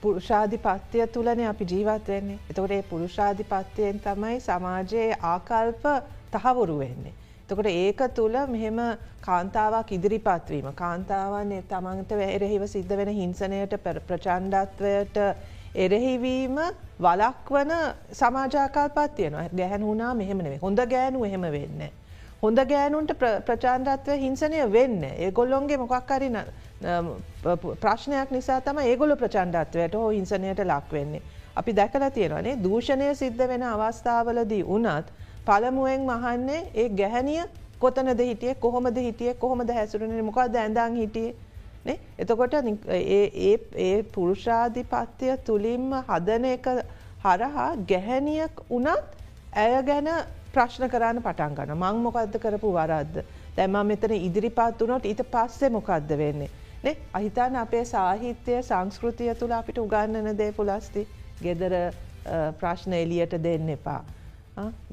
[0.00, 2.38] පුරුෂාධිපත්‍යය තුළන අපි ජීවත් වෙන්නේ.
[2.50, 5.84] එතකොට ඒ පුරුෂාධිපත්‍යයෙන් තමයි සමාජයේ ආකල්ප
[6.32, 7.14] තහවුරු වෙන්නේ.
[7.48, 8.78] තකොට ඒක තුළ මෙහෙම
[9.20, 15.16] කාන්තාවක් ඉදිරිපත්වීම කාන්තාවන් තමන්ට එරෙහිව සිද්ධ වෙන හිංසනයට ප්‍රචන්්ඩත්වයට
[15.76, 16.58] එරෙහිවීම
[17.00, 17.72] වලක්වන
[18.12, 21.82] සමාජාකල්පත් තියනවා ගැහැන් වුණා මෙහෙමනේ හොඳ ගෑනු එහෙම වෙන්න.
[22.42, 23.12] හොඳ ගෑනුන්ට
[23.46, 26.28] ප්‍රචාන්ඩත්වය හිංසනය වෙන්න ඒ ගොල්ලොන්ගේ මොකක්කරි
[27.80, 31.22] ප්‍රශ්නයක් නිසා තම ඒගොල ප්‍රචන්්ඩත්වයට හෝ හිංසනයට ලක්වෙන්නේ.
[31.56, 35.06] අපි දැකලා තියෙනවනේ දූෂණය සිද්ධ වෙන අවස්ථාවලදී වනත්
[35.44, 37.42] පළමුුවෙන් මහන්නේ ඒ ගැහැනිය
[37.80, 46.66] කොතනද හිටිය කොහොමද හිටිය කොහොමද හැසුරන මොකක්ද ඇඳං හිටියේ එතකොට ඒ පුරුෂාධිපත්‍යය තුළින්ම හදන එක
[47.24, 49.04] හරහා ගැහැනියක් වනත්
[49.56, 50.08] ඇය ගැන
[50.54, 53.22] ප්‍රශ්න කරන්න පටන් ගන්න මං මොකක්ද කරපු වරද්ද
[53.56, 56.50] දැම මෙතන ඉදිරිපත් වනොට ඊට පස්සේ මොකක්ද වෙන්නේ.
[56.82, 61.06] නේ අහිතාන අපේ සාහිත්‍යය සංස්කෘතිය තුළ අපිට උගන්නන දේ පුලස්ති
[61.42, 61.74] ගෙදර
[62.60, 64.02] ප්‍රශ්න එලියට දෙන්න එපා.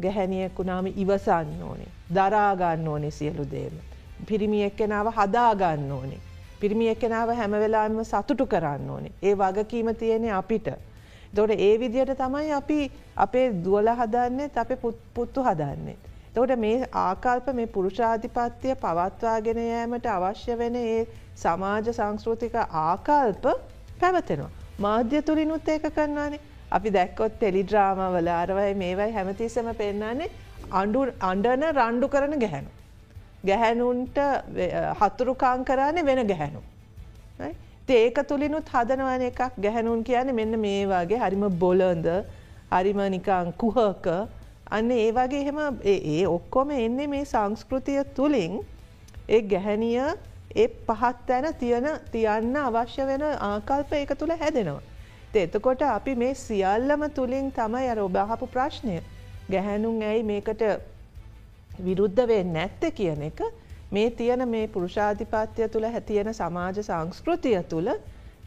[0.02, 1.92] ගැහැනියෙකුනාම ඉවසන්න ඕනේ.
[2.14, 3.78] දරාගන්න ඕනේ සියලු දේම.
[4.28, 6.20] පිරිමි එක්කෙනාව හදාගන්න ඕනේ.
[6.60, 9.12] පිරිමි එක්කෙනාව හැමවෙලාම සතුටු කරන්න ඕනේ.
[9.22, 10.68] ඒ වගකීම තියෙනෙ අපිට.
[11.36, 12.80] දොට ඒ විදියට තමයි අපි
[13.18, 14.80] අපේ දුවල හදන්නෙත් අපේ
[15.16, 15.98] පුත්තු හදන්නේ.
[16.34, 21.02] තවට මේ ආකල්ප මේ පුරුෂාධිපත්තිය පවත්වාගෙන යෑමට අවශ්‍ය වෙන ඒ
[21.38, 23.46] සමාජ සංස්කෘතික ආකල්ප
[24.02, 24.52] පැවතෙනවා.
[24.80, 30.32] මාධ්‍ය තුළිනුත් ඒක කරන්නානේ අපි දැක්කොත් ටෙලිඩ්‍රාම වල අරවයි මේවයි හැමතිසම පෙන්න්නන්නේ
[30.82, 32.72] අඩු අන්ඩන රණ්ඩු කරන ගැහැනු.
[33.46, 34.18] ගැහැනුන්ට
[35.02, 36.62] හතුරුකාං කරන්නේ වෙන ගැහැනු.
[37.94, 42.08] ඒක තුළිනුත් හදනවන එකක් ගැහැනුන් කියන මෙන්න මේ වගේ හරිම බොලඳ
[42.72, 44.08] හරිම නිකං කුහක.
[44.68, 48.66] අන්න ඒ වගේ එහෙම ඒ ඔක්කොම එන්නේ මේ සංස්කෘතිය තුළින්
[49.30, 50.02] ඒ ගැහැනිය
[50.56, 54.82] ඒ පහත් තැන තියන තියන්න අවශ්‍ය වෙන ආකල්ප ඒක තුළ හැදෙනවා.
[55.36, 58.98] එතකොට අපි මේ සියල්ලම තුළින් තමයි අර ඔබහපු ප්‍රශ්නය.
[59.52, 60.66] ගැහැනුන් ඇයි මේකට
[61.80, 63.40] විරුද්ධ වෙන්න නැත්ත කියන එක
[63.92, 67.90] මේ තියෙන මේ පුරුෂාධිපත්‍යය තුළ හැතියෙන සමාජ සංස්කෘතිය තුළ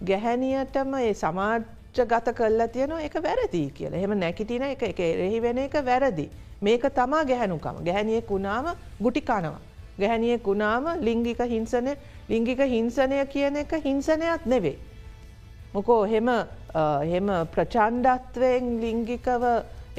[0.04, 1.62] ගැහැනියටම ඒ සමාජ
[2.04, 6.30] ගත කල්ලා තියෙනවා එක වැරදිී කියල එහෙම නැකිටින එක එක එරෙහි වෙන එක වැරදි.
[6.60, 8.66] මේක තමා ගැහැනුකම ගැහැනිය කුණාම
[9.02, 9.60] ගුටි කනවා.
[9.98, 11.96] ගැහැනිය කුණාම ලිංගික හිංසනය
[12.28, 14.78] ලිංගික හිංසනය කියන එක හිංසනයක් නෙවේ.
[15.74, 16.28] මොකෝ හෙම
[17.04, 19.44] හෙම ප්‍රචන්්ඩත්වයෙන් ලිංගිකව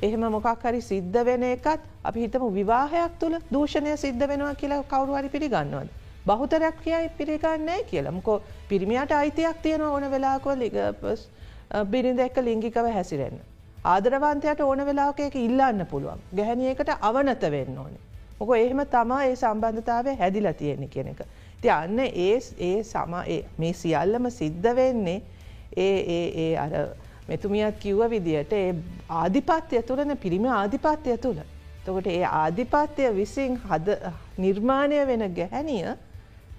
[0.01, 5.17] එහෙම මොකක් හරි සිද්ධ වෙන එකත් අපි හිතම විවාහයක් තුළ දූෂණය සිද්ධ වෙනවා කියලා කවරු
[5.17, 5.89] හරි පිළිගන්නවද.
[6.25, 11.27] බහුතරයක් කියයි පිළිගන්නෑ කියලා මොකෝ පිරිමියට අයිතියක් තියෙන ඕන වෙලාකෝ ලිගපස්
[11.91, 13.39] බිරිඳ එක්ක ලිංගිකව හැසිරෙන්න.
[13.85, 18.01] ආදරවන්තයට ඕන වෙලාක එක ඉල්ලන්න පුළුවන් ගැහැනියකට අවනත වෙන්න ඕනේ.
[18.39, 21.21] මොක එහෙම තමා ඒ සම්බන්ධතාවය හැදිලා තියෙන කෙන එක.
[21.61, 23.13] ති අන්න ඒ ඒ සම
[23.57, 25.21] මේ සියල්ලම සිද්ධ වෙන්නේ
[25.77, 26.73] ඒ ඒ ඒ අර
[27.29, 28.75] මෙතුමියත් කිව්ව විදියට ඒ
[29.21, 31.41] ආධිපත්‍යය තුළන පිරිම ආධිපත්‍යය තුළ.
[31.85, 33.97] තකොට ඒ ආධිපත්‍යය විසින් හද
[34.37, 35.95] නිර්මාණය වෙන ගැහැනිය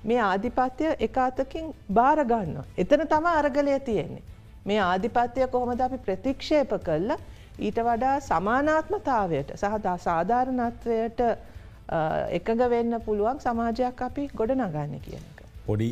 [0.05, 2.57] මේ ආධිපත්‍යය එකාතකින් භාරගන්න.
[2.79, 4.25] එතන තම අරගලය තියෙන්නේ.
[4.65, 7.17] මේ ආධිපත්‍යය කොහොමද අපි ප්‍රතික්ෂේප කල්ල
[7.61, 11.21] ඊට වඩා සමානාත්මතාවයට සහදා සාධාරණත්වයට
[12.39, 15.45] එකඟ වෙන්න පුළුවන් සමාජයක් අපි ගොඩ නගන්න කියන එක.
[15.67, 15.91] පොඩි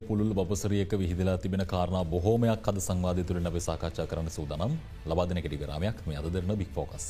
[0.00, 4.72] පුළුල් බපසරියක විහිදලා තිබෙන කාරණා බොහෝමයක් අද සංවාධය තුළ නබ සාකච්ඡා කරන්න සූදනම්
[5.10, 7.06] ලබාදන කෙටි ගරාමයක් මේ අද දෙරන බික් ෆෝකස්.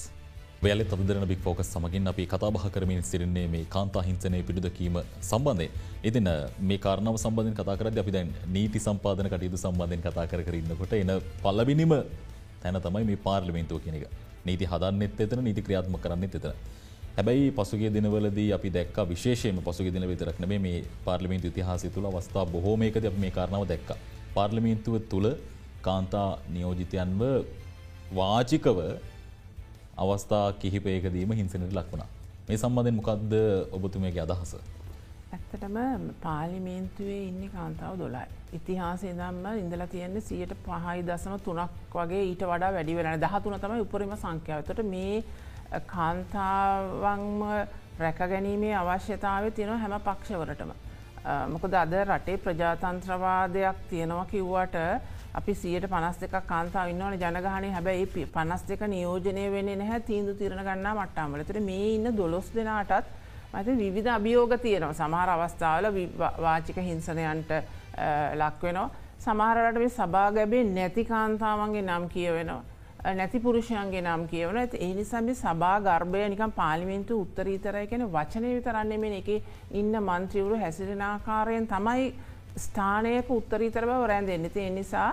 [0.62, 5.68] වැල තදරන බික් ෆෝකස් සමගින් අපි කතාබහ කරමින් සිරින්නේ මේ කාන්තා හිංසනය පිඩුදකීම සම්බන්ධය.
[6.02, 6.30] ඉතින
[6.70, 11.12] මේ කාරණාව සම්බන්ධෙන් කතා කරද අපි දැන් නීති සම්පාදන කටයුතු සම්බන්ධයෙන් කතා කර කරන්නකොට එන
[11.44, 11.94] පල්ලබිනිම
[12.62, 14.04] තැන තමයි මේ පාර්ලිමෙන්තුව කෙනෙක
[14.48, 16.56] නීති හදන්නෙත් එතන නීති ක්‍රියාත්ම කරන්නෙත් එතන.
[17.16, 22.44] හැබැයි පසුගේ දිනවලදී අපි දැක්ක විශේෂයම පසුගේ දින විතරක් නෙමේ මේ පාර්ලිමේන්තු ඉතිහාසය තුළ අවස්ථා
[22.46, 23.90] බොහෝමයකද අප මේ කාරණාව දැක්ක.
[24.34, 25.28] පාර්ලිමේන්තුව තුළ
[25.82, 27.22] කාන්තා නියෝජිතයන්ව
[28.12, 28.78] වාචිකව
[29.98, 32.10] අවස්ථා කිහිපයකදීම හිංසනට ලක්වුණා.
[32.48, 33.32] මේ සම්බන්ධෙන් මොකක්ද
[33.72, 34.52] ඔබතුමයගේ අදහස.
[35.30, 35.76] ඇත්තටම
[36.22, 38.26] පාලිමේන්තුවේ ඉන්න කාන්තාව දොලයි.
[38.52, 43.80] ඉතිහාසේ දම්ම ඉඳලා තියෙන්නේ සියට පහයි දසම තුනක් වගේ ඊට වඩා වැඩි වෙන දහතුන තමයි
[43.80, 45.12] උපරිම සංඛ්‍යාවතට මේ
[45.86, 47.42] කාන්තාවන්ම
[47.98, 50.70] රැකගැනීමේ අවශ්‍යතාව තියෙන හැම පක්ෂවරටම.
[51.48, 54.76] මොකද අද රටේ ප්‍රජාතන්ත්‍රවාදයක් තියෙනවා කිව්වට
[55.34, 60.64] අපි සියට පනස් දෙක කාන්තාව ඉන්නවන ජනගහනය හැබැයි පනස් දෙක නියෝජනය වෙන නැහැ තීන්දු තිරණ
[60.64, 63.12] ගන්නා මට්ටාමලතට මේ ඉන්න දොළොස් දෙනාටත්
[63.52, 65.86] මත විවිධ අභියෝග තියෙනවා සමහර අවස්ථාවල
[66.44, 67.52] වාචික හිංසනයන්ට
[68.34, 68.90] ලක්වෙනවා.
[69.20, 72.62] සමහරට මේ සභා ගැබේ නැති කාන්තාවන්ගේ නම් කියවෙනවා.
[73.10, 74.56] නැති පුරුෂයන්ගේ නම් කියවන.
[74.76, 79.28] ඒ නිසා මේ සභා ගර්භය නිකම් පාලිමෙන්තු උත්තරීතරය කෙන වචනය විතරන්නේ මෙ එක
[79.72, 82.12] ඉන්න මන්ත්‍රීවරු හැසිරෙන ආකාරයෙන් තමයි
[82.58, 85.10] ස්ථානයක උත්තරීතර බව රැන්දෙන්න ඒ නිසා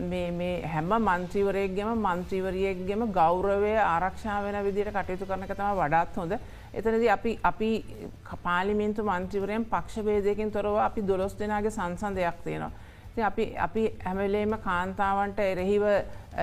[0.00, 6.32] මේ හැම මන්ත්‍රීවරයක්ගේම මන්ත්‍රීවරියෙක්ගේම ගෞරවය ආරක්ෂා වෙන විදිට කටයුතු කරන තම වඩාත් හොඳ.
[6.74, 7.70] එතනද අපි අපි
[8.42, 12.70] පාලිමින්තු මන්ත්‍රීවරයෙන් පක්ෂවේදයකින් තොරව අපි දොළොස් දෙනාගේ සංසන්ධයක් තියෙනවා.
[13.16, 15.82] අපි අපි හැමලේම කාන්තාවන්ට එරෙහිව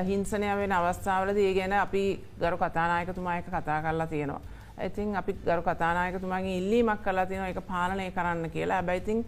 [0.03, 2.03] හිංසනය වෙන අවස්ථාවලද ඒ ගැන අපි
[2.39, 4.41] ගරු කතානායකතුමායක කතා කරලා තියෙනවා.
[4.83, 9.25] ඉතින් අපි ගරු කතානායකතුමාගේ ඉල්ලීමක් කලා තියෙන එක පාලනය කරන්න කියලා ඇබැයිතින්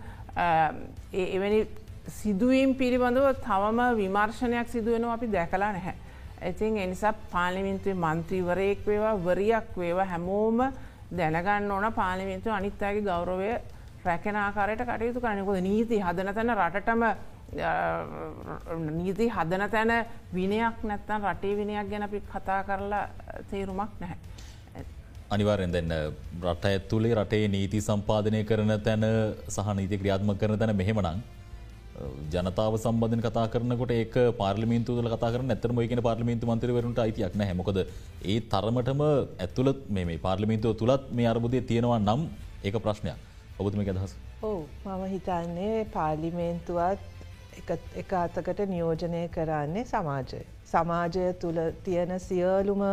[1.13, 1.67] එවැනි
[2.09, 5.95] සිදුවීම් පිළිබඳව තවම විමර්ශනයක් සිදුවෙනවා අපි දැකලා නැහැ.
[6.45, 10.59] ඉතින් එනිසා පාලිමින්තුවේ මන්ත්‍රීවරයෙක් වේවා වරියක් වේවා හැමෝම
[11.11, 13.49] දැනගන්න ඕන පාලිමින්තුව අනිත්තාගේ ගෞරවය
[14.09, 17.03] රැකෙන ආකාරයට කටයුතු කරනකොද නීති හදන තැන රටටම
[18.97, 19.91] නීති හදන තැන
[20.33, 23.05] විනයක් නැත්තන් රටේ විනයක් ගැන අපි කතා කරලා
[23.51, 24.17] තේරුමක් නැහැ.
[25.29, 25.95] අනිවාරෙන් දෙන්න
[26.43, 29.07] රට ඇත්තුලේ රටේ නීති සම්පාධනය කරන තැන
[29.47, 31.19] සහ නීති ක්‍රියාත්ම කරන තැන මෙහෙමනං
[32.33, 37.55] ජනතාව සම්බධන කතා කරනකොට ඒ පාර්ලිමින්තු ල කතා කරන ඇතරම එකන පාර්ලිමින්තු මන්ත්‍රවරුන්ට අයිතියක් නෑ
[37.61, 39.01] මොකද ඒ තරමටම
[39.45, 42.21] ඇතුළත් මේ පාර්ලිමින්තුව තුළත් මේ අරබුදය තියෙනවා නම්
[42.67, 43.17] ඒක ප්‍රශ්නයක්.
[43.59, 44.15] ඔබතුම අදහස්.
[44.43, 46.99] ඕ මම හිතන්නේ පාර්ලිමේන්තුවත්
[47.95, 50.41] එක අතකට නියෝජනය කරන්නේ සමාජය.
[50.65, 52.83] සමාජය තුළ තියෙන සියලුම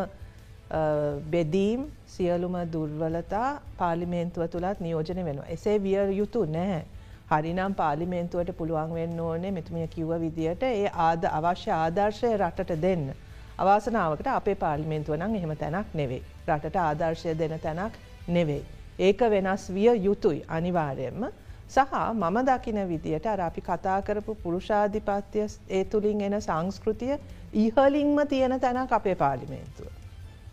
[1.31, 3.49] බෙදීම් සියලුම දුර්වලතා
[3.79, 5.47] පාලිමේන්තුව තුළත් නියෝජනය වෙනවා.
[5.49, 6.85] එසේ විය යුතු නැහැ.
[7.31, 13.13] හරිනම් පාලිමේන්තුවට පුළුවන් වෙන්න ඕනේ මෙතුමිය කිව්ව විදියට ඒ ආද අවශ්‍ය ආදර්ශය රටට දෙන්න.
[13.59, 16.23] අවාසනාවකට අපේ පාලිමේන්තුව නම් එහෙම තැනක් නෙවෙයි.
[16.49, 18.65] රටට ආදර්ශය දෙන තැනක් නෙවෙයි.
[18.99, 21.25] ඒක වෙනස් විය යුතුයි අනිවාර්යෙන්ම.
[21.69, 21.79] සහ
[22.15, 27.19] මම දකින විදියට අර අපි කතා කරපු පුරුෂාධිපත්‍ය ඒ තුළින් එන සංස්කෘතිය
[27.55, 29.87] ඉහලින්ම තියෙන තැනක් අපේ පාලිමේන්තුව.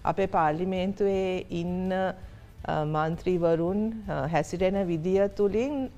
[0.03, 1.93] අපේ පාර්ලිමේන්තුවේ ඉන්න
[2.87, 3.81] මන්ත්‍රීවරුන්
[4.31, 5.91] හැසිරෙන විදිය තුළින්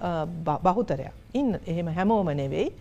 [0.63, 1.59] බහුතරයක් ඉන්න.
[1.67, 2.73] එහෙම හැමෝම නෙවෙයි.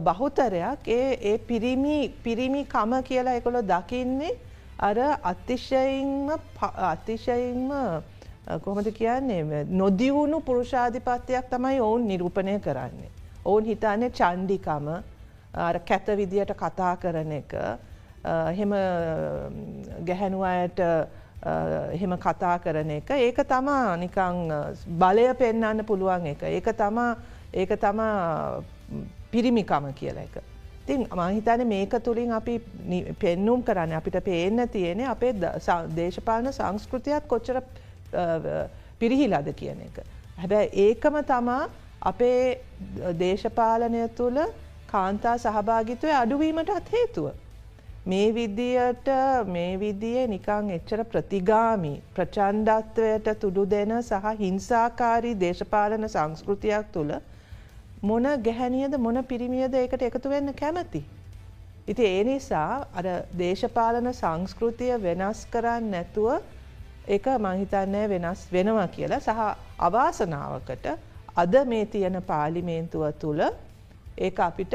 [0.00, 4.38] බහුතරයක් ඒ ඒ පිරිමි පිරිමි කම කියලා එකොළො දකින්නේ
[4.78, 6.30] අර අතිශයින්ම
[6.62, 7.70] අතිශයින්ම
[8.64, 13.10] කොහොමද කියන්නේ නොදිවුණු පුරුෂාධිපත්‍යයක් තමයි ඔවුන් නිරූපණය කරන්නේ.
[13.44, 14.88] ඔවුන් හිතන්නේ චණ්ඩිකම
[15.54, 17.54] අර කැත විදියට කතා කරන එක
[18.24, 18.72] එහෙම
[20.06, 20.80] ගැහැණු අයට
[21.92, 24.52] එහෙම කතා කරන එක ඒක තමා නිකං
[24.86, 26.42] බලය පෙන්වන්න පුළුවන් එක.
[26.42, 27.16] ඒක තමා
[27.54, 28.62] ඒක තමා
[29.30, 30.42] පිරිමිකම කියලා එක.
[30.86, 32.58] තින් මහිතන මේක තුළින් අපි
[33.18, 35.32] පෙන්නුම් කරන්න අපිට පේන්න තියෙන අපේ
[35.96, 37.62] දේශපාලන සංස්කෘතියත් කොච්චර
[38.98, 40.02] පිරිහිලාද කියන එක.
[40.36, 41.62] හැබැයි ඒකම තමා
[42.02, 42.42] අපේ
[43.18, 44.40] දේශපාලනය තුළ
[44.86, 47.30] කාන්තා සහභාගිත්වය අඩුවීමටත් හේතුව.
[48.06, 49.08] මේ විදියට
[49.46, 57.12] මේ විදියේ නිකං එච්චර ප්‍රතිගාමි ප්‍රචන්්ඩත්වයට තුඩු දෙන සහ හිංසාකාරී දේශපාලන සංස්කෘතියක් තුළ
[58.02, 61.02] මොන ගැහැනියද මොන පිරිමියද ඒකට එකතු වෙන්න කැමති.
[61.88, 63.06] ඉති ඒ නිසා අර
[63.38, 66.40] දේශපාලන සංස්කෘතිය වෙනස් කරන්න නැතුව
[67.10, 69.40] එක මහිතන්නෑ වෙනස් වෙනවා කියලා සහ
[69.80, 70.86] අවාසනාවකට
[71.36, 73.42] අද මේ තියෙන පාලිමේන්තුව තුළ
[74.18, 74.74] ඒ අපිට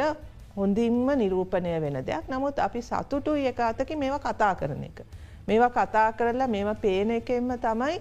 [0.55, 4.99] හොඳින්ම නිරූපණය වෙන දෙයක් නමුත් අපි සතුටුයි එක අතකි මේවා කතා කරන එක.
[5.47, 7.95] මේවා කතා කරලා මේවා පේන එකෙන්ම තමයි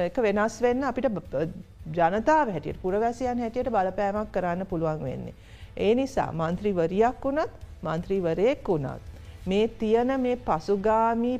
[0.00, 1.06] එක වෙනස් වෙන්න අපිට
[1.90, 5.34] ජනතාව හැටියට පුරවැසියන් හැටියට බලපෑමක් කරන්න පුළුවන් වෙන්නේ.
[5.76, 7.50] ඒ නිසා මන්ත්‍රීවරියක් වුණත්
[7.82, 9.02] මන්ත්‍රීවරයෙක් වුණත්.
[9.46, 11.38] මේ තියන මේ පසුගාමී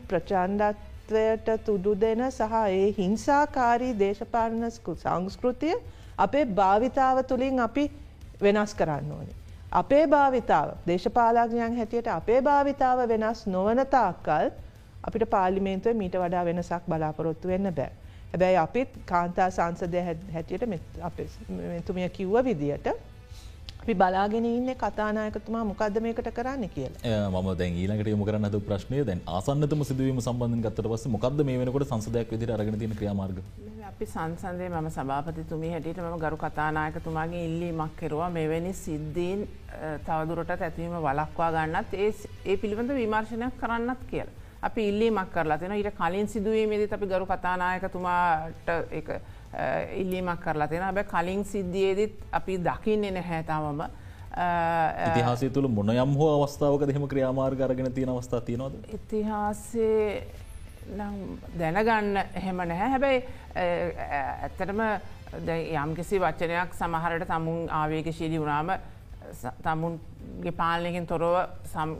[1.11, 5.75] ප්‍රචන්්ඩත්වයට තුඩු දෙන සහ ඒ හිංසාකාරී දේශපාලන සංස්කෘතිය
[6.19, 7.91] අපේ භාවිතාව තුළින් අපි
[8.41, 9.37] වෙනස් කරන්න ඕනේ.
[9.73, 14.51] අපේ භාවිතාව දේශපාලඥයන් හැටියට අපේ භාවිතාව වෙනස් නොවන තාක්කල්
[15.03, 17.93] අපිට පාලිමේන්තුව මීට වඩා වෙනසක් බලාපොරොත්තු වෙන්න බෑ.
[18.33, 22.87] හැබැයි අපිත් කාන්තා සංසදය හැටියට මෙතුමිය කිව්ව විදියට
[23.91, 27.31] අපි බලාගෙන ඉන්න කතානායකතුමා මොකක්ද මේකට කරන්න කියලා.
[27.35, 31.59] ම දැ ඊලට යම කරන්න ද ප්‍රශ්නය දැන් ආසන්නතම සිදුවීම සම්බන්ධ ගත්තට පස මොකක්ද මේ
[31.59, 33.41] වෙනකොට සංසදයක් විදිර අරගෙන තින ක්‍රියාමාර්ග?
[33.91, 38.31] අපි සංසන්දය මම සභාපතිතුමි හැටියට මම ගරු කතානායකතුමාගේ ඉල්ලීමක් කෙරවා.
[38.31, 39.43] මෙවැනි සිද්ධීන්
[40.07, 42.13] තවදුරට ඇතිවීම වලක්වා ගන්නත් ඒ
[42.47, 44.39] ඒ පිළිබඳ විමර්ශනයක් කරන්නත් කියලා.
[44.63, 48.75] අපි ඉල්ලීමක් කරලා තියෙන ඊට කලින් සිදුවීමේදීත් අපි ගරු කතානායකතුමාට
[50.03, 53.83] ඉල්ලීමක් කරලා තියෙන හැබැයි කලින් සිද්ධියේදීත් අපි දකින්නේ නැහැ තාමම.
[55.11, 58.75] ඉතිහාසය තුළ මොන යම් හෝ අවස්ථාවක දෙහෙම ක්‍රියාමාර්ග අරගෙන තියෙන අවස්ථා තියෙනවද?
[58.95, 60.27] ඉතිහාසේ
[61.59, 62.89] දැනගන්න එහෙම නැහැ.
[62.95, 63.19] හැබැයි
[63.57, 64.81] ඇත්තටම
[65.83, 68.73] යම් කිසි වචනයක් සමහරට තමුන් ආවේගශීලි වුණාම
[69.67, 71.35] තමුන්ගේ පාලනයකින් තොරව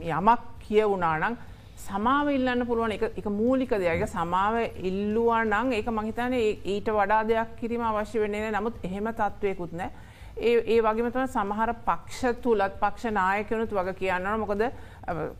[0.01, 1.37] යමක් කිය වුණානං
[1.81, 2.91] සමාව ඉල්ලන්න පුළුවන්.
[2.91, 4.05] එක මූලික දෙයක.
[4.09, 4.55] සමාව
[4.89, 9.91] ඉල්ලුවා නං ඒක මහිතන ඊට වඩා දෙයක් කිරීම අවශ්‍ය වෙන්නේ නමුත් එහෙම තත්ත්වයකුත් නෑ.
[10.39, 14.63] ඒ ඒ වගේමතම සමහර පක්ෂ තුළත් පක්ෂ නායකනුත් වග කියන්නන මොකද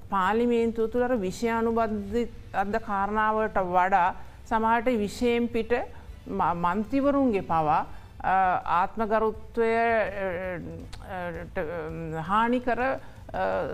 [0.10, 2.18] පාලිමේන්තුව තුළර විෂයානුබද්ධ
[2.64, 4.10] අද කාරණාවට වඩා
[4.50, 5.74] සමහට විෂයෙන් පිට
[6.66, 7.82] මන්තිවරුන්ගේ පවා
[8.24, 9.72] ආත්මගරුත්වය
[12.22, 12.82] හානි කර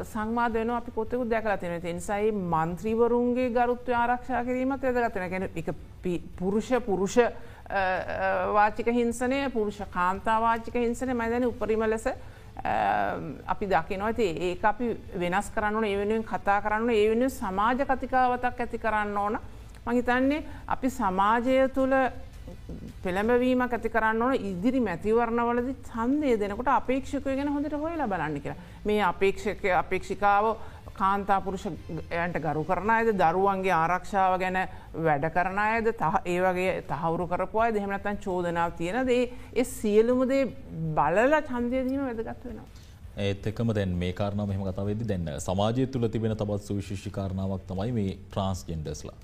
[0.06, 5.74] සංවාද වෙන අපි පොතකු දැකලා තියෙන තිනිසයි මන්ත්‍රීවරුන්ගේ ගරුත්ව ආරක්ෂා කිරීමත් වැදගත්වෙන ගැන එක
[6.36, 7.18] පුරුෂ පුරුෂ
[8.50, 12.08] වාචික හිංසනය පුරුෂ කාන්තාවාචික හිංසනය මැදැන උපරිම ලෙස
[13.48, 18.80] අපි දකිනවති ඒ අපි වෙනස් කරන්න ඒ වෙනුවෙන් කතා කරන්න ඒ වෙන සමාජ කතිකාවතක් ඇති
[18.80, 19.40] කරන්න ඕන
[19.86, 21.94] මහිතන්නේ අපි සමාජය තුළ
[23.04, 28.58] පෙළඹවීම ඇති කරන්න ඕන ඉදිරි මැතිවරණවලද ඡන්දය දෙනකොට අපේක්ෂකය ගැන හොඳට හොයලා බලන්න කියලා.
[28.86, 30.56] මේ අපේක්ෂක අපේක්ෂිකාව
[30.98, 34.58] කාන්තාපුරුෂයන්ට ගරු කරන අයද දරුවන්ගේ ආරක්ෂාව ගැන
[35.08, 40.44] වැඩ කරන අයද ඒ වගේ තහවුරු කරපුවාය දෙහෙමනත්තන් චෝදනාව තියෙනද ඒ සියලුමදේ
[40.98, 42.68] බලල චන්දයදීම වැදගත් වෙනවා.
[43.28, 47.92] ඒත් එකම දැන් මේ කාරණාව මෙහම කතාවේද දැන්න සමාජය තුළ තිබෙන තබත් සුවිශිෂි කාරණාවක් තමයි
[48.00, 49.18] මේ ට්‍රන්ස්ජෙන්ඩස්ලා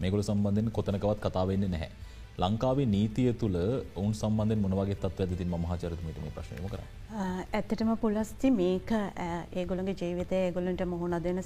[0.00, 1.90] මේගොල සම්බන්ධෙන් කොතනකවත් කතාවෙන්නේ නැහැ.
[2.38, 3.56] ලංකාවේ නීතිය තුළ
[3.96, 6.82] ඔවුන් සම්බන්ධෙන් මොනවගේ තත්ව ඇතින් මහචරතුමට මේ ප්‍රශ්නයම කර.
[7.12, 8.90] ඇත්තටම පුලස්ති මේක
[9.54, 11.40] ඒගොළගේ ජීවිතය ඒගොලන්ට මුහුණ දෙන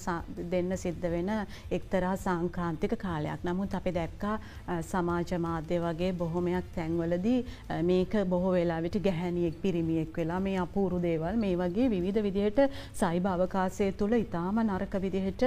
[0.50, 1.31] දෙන්න සිද්ධ වෙන
[1.70, 3.40] එක්තරා සංක්‍රාන්තික කාලයක්.
[3.44, 4.37] නමුත් අපි දැක්කා
[4.83, 7.40] සමාජ මාධ්‍ය වගේ බොහොමයක් තැන්වලදී
[7.83, 12.61] මේක බොහෝ වෙලාවිට ගැහැනියෙක් පිරිමියෙක් වෙලා මේ අපූරු දේවල් මේ වගේ විවිධ විදිහට
[12.94, 15.44] සයිබ අවකාශය තුළ ඉතාම නරක විදිහට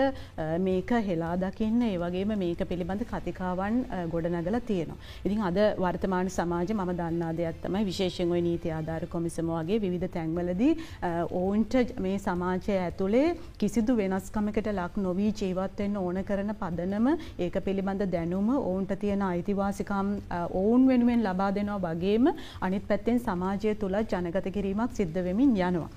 [0.59, 3.79] මේක හෙලා දකින්න ඒ වගේම මේක පිළිබඳ කතිකාවන්
[4.11, 4.99] ගොඩනගල තියෙනවා.
[5.25, 10.08] ඉතින් අද වර්තමාන සමාජ මම දන්නා දෙයක් තමයි විශේෂයෙන් ওই නීති ආධාර කොමිසම වගේ විවිධ
[10.15, 10.73] තැන්වලදී
[11.39, 13.25] ඔවුන්ට මේ සමාජය ඇතුලේ
[13.63, 17.09] කිසිදු වෙනස්කමකට ලක් නොවී ජීවත් වෙන්න ඕන කරන පදනම
[17.47, 20.13] ඒක පිළිබඳ දැනුම ඔවුන්ට තියෙන අයිතිවාසිකම්
[20.61, 25.89] ඔවුන් වෙනුවෙන් ලබා දෙනවා වගේම අනිත් පැත්තෙන් සමාජය තුල ජනගත කිරීමක් සිද්ධ වෙමින් යනවා.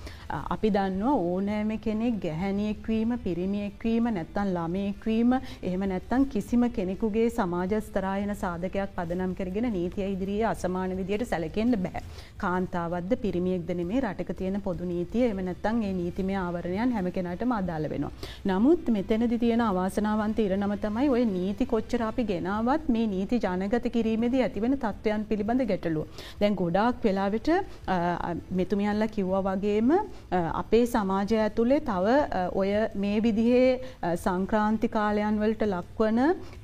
[0.53, 7.27] අපි දන්නවා ඕනෑම කෙනෙක් ගැහැණියෙක් වීම, පිරිමියෙක් වීම, නැත්නම් ළමයෙක් වීම, එහෙම නැත්නම් කිසිම කෙනෙකුගේ
[7.37, 12.03] සමාජ ස්තරායන සාධකයක් පදනම් කරගෙන නීතිය ඉදිරියේ අසමාන විදියට සැලකෙන්න බෑ.
[12.43, 17.87] කාන්තාවක්ද පිරිමියෙක්ද නෙමේ රටක තියෙන පොදු නීතිය එහෙම නැත්නම් ඒ නීතිමය ආවරණයන් හැම කෙනාටම අදාළ
[17.93, 18.11] වෙනවා.
[18.51, 24.43] නමුත් මෙතනදී තියෙන අවාසනාවන්ත ඉරණම තමයි ওই නීති කොච්චර අපි ගෙනාවත් මේ නීති ජනගත කිරීමේදී
[24.47, 26.05] ඇතිවෙන තත්ත්වයන් පිළිබඳ ගැටලුව.
[26.41, 27.49] දැන් ගොඩාක් වෙලාවට
[28.59, 29.91] මෙතුමියන්ලා කිව්වා වගේම
[30.61, 32.15] අපේ සමාජය ඇතුලේ තව
[32.61, 32.71] ඔය
[33.03, 33.69] මේ විදිහේ
[34.25, 36.19] සංක්‍රාන්ති කාලයන් වලට ලක්වන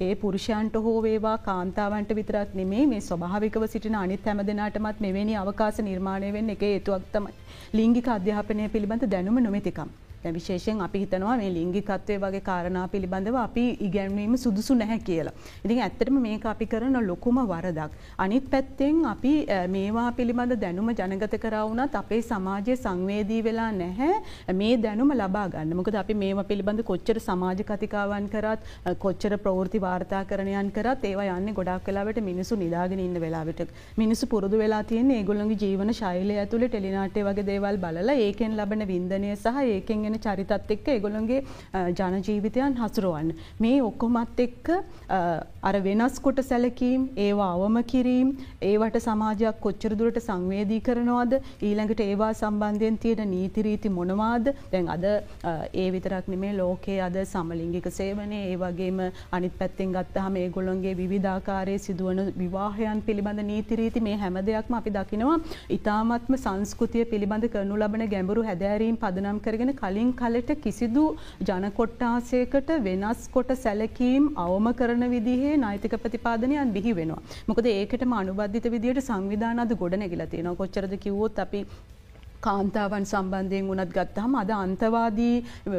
[0.08, 5.82] ඒ පුරුෂයන්ට හෝ වේවා කාන්තාවන්ට විතරක් නෙමෙයි මේ ස්වභාවිකව සිටින අනිත් හැම දෙනාටමත් මෙවැනි අවකාශ
[5.90, 7.34] නිර්මාණය වෙන්න එක හේතුවක් තමයි
[7.74, 10.09] ලිංගික අධ්‍යාපනය පිළිබඳ දැනුම නොමැතිකම්.
[10.24, 15.34] විශේෂයෙන් අපි හිතනවා මේ ලිංගිකත්වය වගේ කාරණා පිළිබඳව අපි ඉගැන්වීම සුදුසු නැහැ කියලා.
[15.66, 17.92] ඉතින් ඇත්තටම මේක අපි කරන ලොකුම වරදක්.
[18.18, 19.34] අනිත් පැත්තෙන් අපි
[19.76, 25.76] මේවා පිළිබඳ දැනුම ජනගත කරා වුණත් අපේ සමාජයේ සංවේදී වෙලා නැහැ මේ දැනුම ලබා ගන්න.
[25.80, 28.60] මොකද අපි මේවා පිළිබඳ කොච්චර සමාජ කතිකාවන් කරත්
[29.06, 33.66] කොච්චර ප්‍රවෘත්ති වාර්තාකරණයන් කරත් ඒවා යන්නේ ගොඩාක් වෙලාවට මිනිස්සු නිදාගෙන ඉන්න වෙලාවට.
[34.02, 39.34] මිනිස්සු පුරුදු වෙලා තියෙන්නේ ඒගොල්ලෝගේ ජීවන ශෛලිය ඇතුලේ ටෙලිනාට්‍ය වගේ දේවල් බලලා ඒකෙන් ලබන වින්දනය
[39.36, 41.42] සහ ඒකෙන් ගෙන චරිතත් එක්ක ඒගොළොන්ගේ
[41.94, 43.34] ජන ජීවිතයන් හසුරුවන්න.
[43.60, 44.70] මේ ඔක්කොමත් එක්ක
[45.62, 48.30] අර වෙනස් කොට සැලකීම් ඒවා අවම කිරීම්
[48.64, 55.06] ඒවට සමාජයක් කොච්චර දුරට සංවේදී කරනවාද ඊළඟට ඒවා සම්බන්ධයෙන් තියෙන නීතිරීති මොනවාද දැන් අද
[55.76, 62.24] ඒ විතරක් නෙමේ ලෝකයේ අද සමලිංගික සේවනය ඒ වගේම අනිත් පැත්තෙන් ගත්තහම ඒගොල්ලොන්ගේ විවිධාකාරයේ සිදුවන
[62.38, 65.38] විවාහයන් පිළිබඳ නීතිරීති මේ හැම දෙයක්ම අපි දකිනවා
[65.70, 71.04] ඉතාමත්ම සංස්කෘතිය පිළිබඳ කරනු ලබන ගැඹුරු හැදෑරීම් පදනම් කරගෙන කලින් කලට කිසිදු
[71.50, 77.22] ජනකොට්ටාසයකට වෙනස් කොට සැලකීම් අවම කරන විදිහේ නෛතික ප්‍රතිපාදනයන් බිහි වෙනවා.
[77.50, 80.60] මොකද ඒකටම අනුබද්ධිත විදියට සංවිධාන අද ගොඩ නැගිලා තියෙනවා.
[80.62, 81.62] කොච්චරද කිව්වොත් අපි
[82.42, 85.36] කාන්තාවන් සම්බන්ධයෙන් වුණත් ගත්තහම අද අන්තවාදී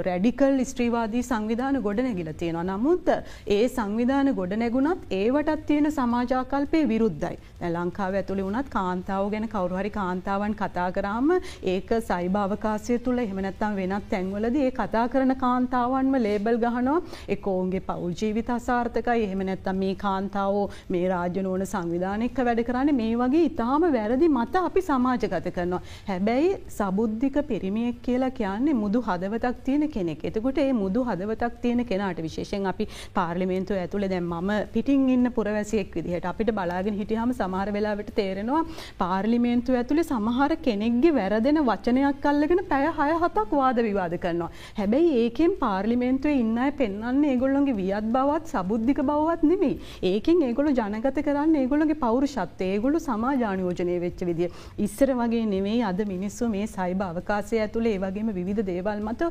[0.08, 2.66] රැඩිකල් ස්ත්‍රීවාදී සංවිධාන ගොඩ නැගිලා තියෙනවා.
[2.72, 3.08] නමුත්
[3.48, 7.38] ඒ සංවිධාන ගොඩ නැගුණත් ඒවටත් තියෙන සමාජාකල්පය විරුද්ධයි.
[7.60, 11.30] දැන් ලංකාව ඇතුලේ වුණත් කාන්තාව ගැන කවුරු හරි කාන්තාවන් කතා කරාම
[11.64, 17.50] ඒක සයිබ අවකාශය තුල එහෙම නැත්නම් වෙනත් තැන්වලදී ඒ කතා කරන කාන්තාවන්ම ලේබල් ගහනවා ඒක
[17.54, 23.12] ඔවුන්ගේ පෞල් ජීවිත අසාර්ථකයි එහෙම නැත්නම් මේ කාන්තාවෝ මේ රාජ්‍ය නෝන සංවිධානයක වැඩ කරන්නේ මේ
[23.16, 25.82] වගේ ඊටාම වැරදි මත අපි සමාජගත කරනවා.
[26.06, 30.24] හැබැයි සබුද්ධික පිරිමියෙක් කියලා කියන්නේ මුදු හදවතක් තියෙන කෙනෙක්.
[30.30, 35.94] එතකොට ඒ මුදු හදවතක් තියෙන කෙනාට විශේෂයෙන් අපි පාර්ලිමේන්තුව ඇතුලේ දැන් මම පිටින් ඉන්න පුරවැසියෙක්
[35.98, 38.62] විදිහට අපිට බලාගෙන හිටියාම සමහර වෙලාවට තේරෙනවා
[39.02, 44.50] පාර්ලිමේන්තුව ඇතුලේ සමහර කෙනෙක්ගේ වැරදෙන වචනයක් අල්ලගෙන පැය 6 7ක් වාද විවාද කරනවා.
[44.80, 49.76] හැබැයි ඒකෙන් පාර්ලිමේන්තුවේ ඉන්න අය පෙන්වන්නේ ඒගොල්ලෝගේ වියත් බවත් සබුද්ධික බවවත් නෙමෙයි.
[50.12, 54.48] ඒකෙන් ඒගොල්ලෝ ජනගත කරන්නේ ඒගොල්ලෝගේ පෞරුෂත්වය, ඒගොල්ලෝ සමාජානුයෝජනය වෙච්ච විදිය.
[54.86, 59.22] ඉස්සර වගේ නෙමෙයි අද මිනිස්සු මිනිස්සු මේ සයිබ අවකාශය ඇතුළේ ඒ වගේම විවිධ දේවල් මත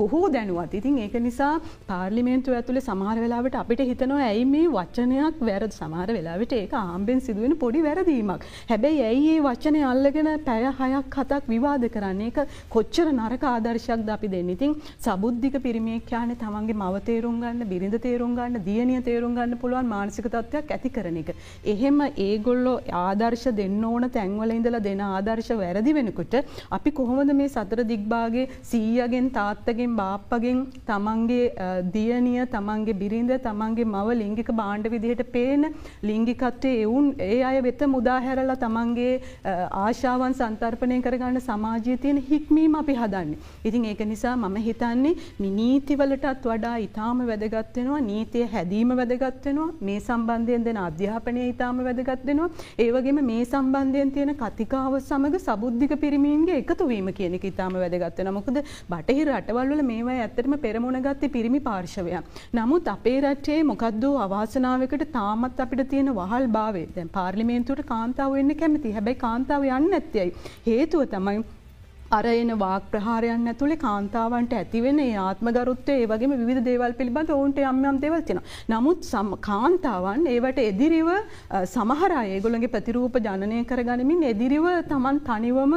[0.00, 0.74] බොහෝ දැනුවත්.
[0.74, 1.52] ඉතින් ඒක නිසා
[1.90, 7.56] පාර්ලිමේන්තුව ඇතුළේ සමහර වෙලාවට අපිට හිතනවා ඇයි මේ වචනයක් වැරදි සමහර වෙලාවට ඒක ආම්බෙන් සිදුවෙන
[7.62, 8.46] පොඩි වැරදීමක්.
[8.70, 12.30] හැබැයි ඇයි මේ වචනේ අල්ලගෙන පැය 6ක් 7ක් විවාද කරන්නේ?
[12.30, 12.38] ඒක
[12.74, 14.56] කොච්චර නරක ආදර්ශයක්ද අපි දෙන්නේ.
[14.58, 14.74] ඉතින්
[15.06, 20.30] සබුද්ධික පිරිමියෙක් කියන්නේ තමන්ගේ මව තේරුම් ගන්න, බිරිඳ තේරුම් ගන්න, දියණිය තේරුම් ගන්න පුළුවන් මානසික
[20.34, 21.30] තත්ත්වයක් ඇති කරන එක.
[21.74, 26.34] එහෙම ඒගොල්ලෝ ආදර්ශ දෙන්න ඕන තැන්වල ඉඳලා දෙන ආදර්ශ වැරදි වෙනකොට
[26.76, 34.50] අපි කොහොමද මේ සතර දිග්භාගේ සීයගෙන් තාත්තගෙන් බාප්පගෙන් තමන්ගේ දියණිය තමන්ගේ බිරිඳ තමන්ගේ මව ලිංගික
[34.60, 35.66] භාණ්ඩ විදිහට පේන
[36.10, 39.12] ලිංගිකත්වයේ එවුන් ඒ අය වෙත මුදා හැරලා තමන්ගේ
[39.84, 43.38] ආශාවන් සන්තර්පණය කරගන්න සමාජයේ තියෙන හික්මීම අපි හදන්නේ.
[43.64, 45.14] ඉතින් ඒක නිසා මම හිතන්නේ
[45.58, 52.26] නීතිවලටත් වඩා ඊටාම වැදගත් වෙනවා නීතිය හැදීම වැදගත් වෙනවා මේ සම්බන්ධයෙන් දෙන අධ්‍යාපනය ඊටාම වැදගත්
[52.30, 52.50] වෙනවා.
[52.82, 55.92] ඒ වගේම මේ සම්බන්ධයෙන් තියෙන කතිකාව සමග සබුද්ධික
[56.46, 58.34] පිරිමීන්ගේ එකතුවීම කියන එක ඉතාම වැදගත් වෙනවා.
[58.38, 58.58] මොකද
[58.90, 62.24] බටහිර රටවල් වල මේවා ඇත්තටම පෙරමුණ ගත්තේ පිරිමි පාර්ශවයක්.
[62.54, 66.86] නමුත් අපේ රටේ මොකද්ද අවාසනාවකට තාමත් අපිට තියෙන වහල් භාවය.
[66.96, 68.96] දැන් පාර්ලිමේන්තුවට කාන්තාව වෙන්න කැමති.
[68.98, 70.34] හැබැයි කාන්තාව යන්නේ නැත්තේ ඇයි?
[70.68, 71.44] හේතුව තමයි
[72.10, 77.30] අර එන වාක් ප්‍රහාරයන් ඇතුළේ කාන්තාවන්ට ඇතිවෙන ඒ ආත්ම ගරුත්වය ඒ වගේම විධ දේවල් පිළිබඳ
[77.36, 78.40] ඔවුන්ට යම්යම් දෙවල් තියෙන.
[78.70, 79.00] නමුත්
[79.48, 81.08] කාන්තාවන් ඒවට එදිරිව
[81.74, 85.74] සමහර ඒගොලගේ ප්‍රතිරූප ජනනය කරගනිමින් එදිරිව තමන් තනිවම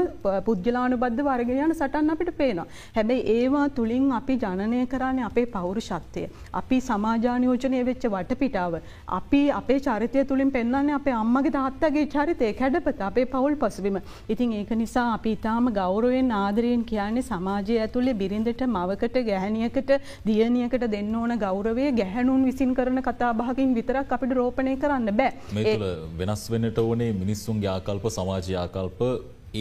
[0.47, 2.67] පුද්ගලානුබද්ධ වර්ග යන සටන් අපිට පේනවා.
[2.97, 6.27] හැබැයි ඒවා තුළින් අපි ජනනය කරන්නේ අපේ පෞරුෂත්වය.
[6.53, 8.80] අපි සමාජානයෝජනය වෙච්ච වටපිටාව.
[9.19, 13.99] අපි අපේ චරිතය තුළින් පෙන්න්නේ අපේ අම්මගේ තාත්තගේ චරිතය කැඩපත අපේ පවුල් පසුවිම.
[14.30, 19.91] ඉතින් ඒක නිසා අපි ඉතාම ගෞරවය ගෞරවෙන් ආදරයෙන් කියන්නේ සමාජය ඇතුළේ බිරිඳට මවකට ගැහැනියකට
[20.28, 25.32] දියනියකට දෙන්න ඕන ගෞරවය ගැහැනුන් විසින් කරන කතා බහකින් විතරක් අපිට රෝපණය කරන්න බෑ.
[25.55, 25.88] මේ තුළ
[26.22, 29.01] වෙනස් වෙන්නට ඕනේ මිනිස්සුන්ගේ ආකල්ප සමාජය ආකල්ප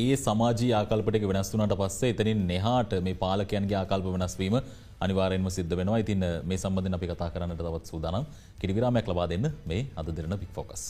[0.02, 4.56] ඒ සමාජී ආකල්පට වෙනස් වුනට පස්සේ එතනින් neහාට මේ පාලකයන්ගේ ආකල්ප වෙනස්වීම
[5.04, 6.00] අනිවාර්යෙන්ම සිද්ධ වෙනවා.
[6.04, 8.24] ඉතින් මේ සම්බන්ධයෙන් අපි කතා කරන්නට තවත් සූදානම්.
[8.60, 10.82] කිරි විරාමයක් ලබා දෙන්න මේ අද දෙරන බික් ෆෝකස්.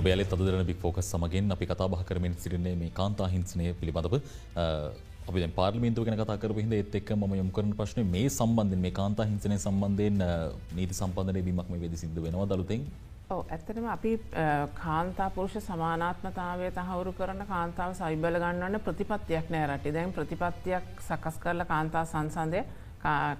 [0.00, 3.66] ඔබ යාලේ තද දෙරන බික් ෆෝකස් සමගින් අපි කතා බහ කරමින් සිටින්නේ මේ කාන්තා හිංසනය
[3.80, 4.14] පිළිබඳව
[5.28, 8.92] අපි පාර්ලිමින්තුව ගැන කතා කරපු හින්දා ඒත් එක්ක මම යොමු කරන ප්‍රශ්නේ මේ සම්බන්ධයෙන් මේ
[8.92, 10.22] කාන්තා හිංසනය සම්බන්ධයෙන්
[10.76, 12.86] නීති සම්පන්නය වීමක් මේ වෙදි සිද්ධ වෙනවා දලුතෙන්
[13.28, 14.12] ඔව ඇත්තටම අපි
[14.76, 19.92] කාන්තා පුරුෂ සමානාත්මතාවය තහවුරු කරන කාන්තාව සයිබල ගන්නවන්න ප්‍රතිපත්තියක් නෑ රටි.
[19.92, 22.62] දැන් ප්‍රතිපත්තියක් සකස් කරලා කාන්තා සංසන්දය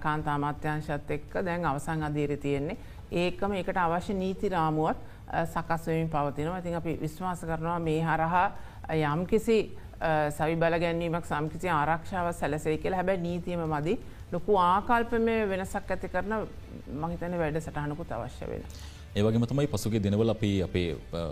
[0.01, 2.77] කාන්තා අමාත්‍යංශත් එක්ක දැන් අවසං අධීර තියෙන්නේ.
[3.13, 4.99] ඒකම එකට අවශ්‍ය නීති රාමුවත්
[5.47, 6.59] සකස්වමින් පවතිනවා.
[6.59, 8.47] ඉතින් අපි විශ්වාස කරනවා මේ හරහා
[9.05, 9.57] යම් කිසි
[10.37, 13.95] සවි බල ගැනීමක් සම්කිසි ආරක්ෂාව සැලසේ කියලා හැබැ නීතියම මදි
[14.33, 16.33] ලොකු ආකල්පමය වෙනසක් ඇති කරන
[17.03, 18.63] මහිතන වැඩ සටහනකුත් අවශ්‍ය වෙන.
[19.17, 20.89] ඒවගේ තමයි පසුගේ දෙනවල අපි අපේ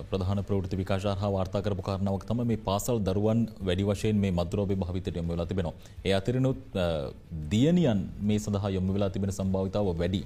[0.09, 4.76] ප්‍රධාන ප්‍රෘති විකාශ හා වාර්තා කරපු කාරණාවක් තම මේ පාසල් දරුවන් වැඩි වශයෙන් මේ මද්‍රෝපය
[4.84, 5.76] භාවිතයට යොම වෙලා තිබෙනවා.
[6.05, 6.61] ඒ අතිරනුත්
[7.51, 10.22] දියනියන් මේ සඳහා යොම වෙලා තිබෙන සම්භාවිතාව වැඩි.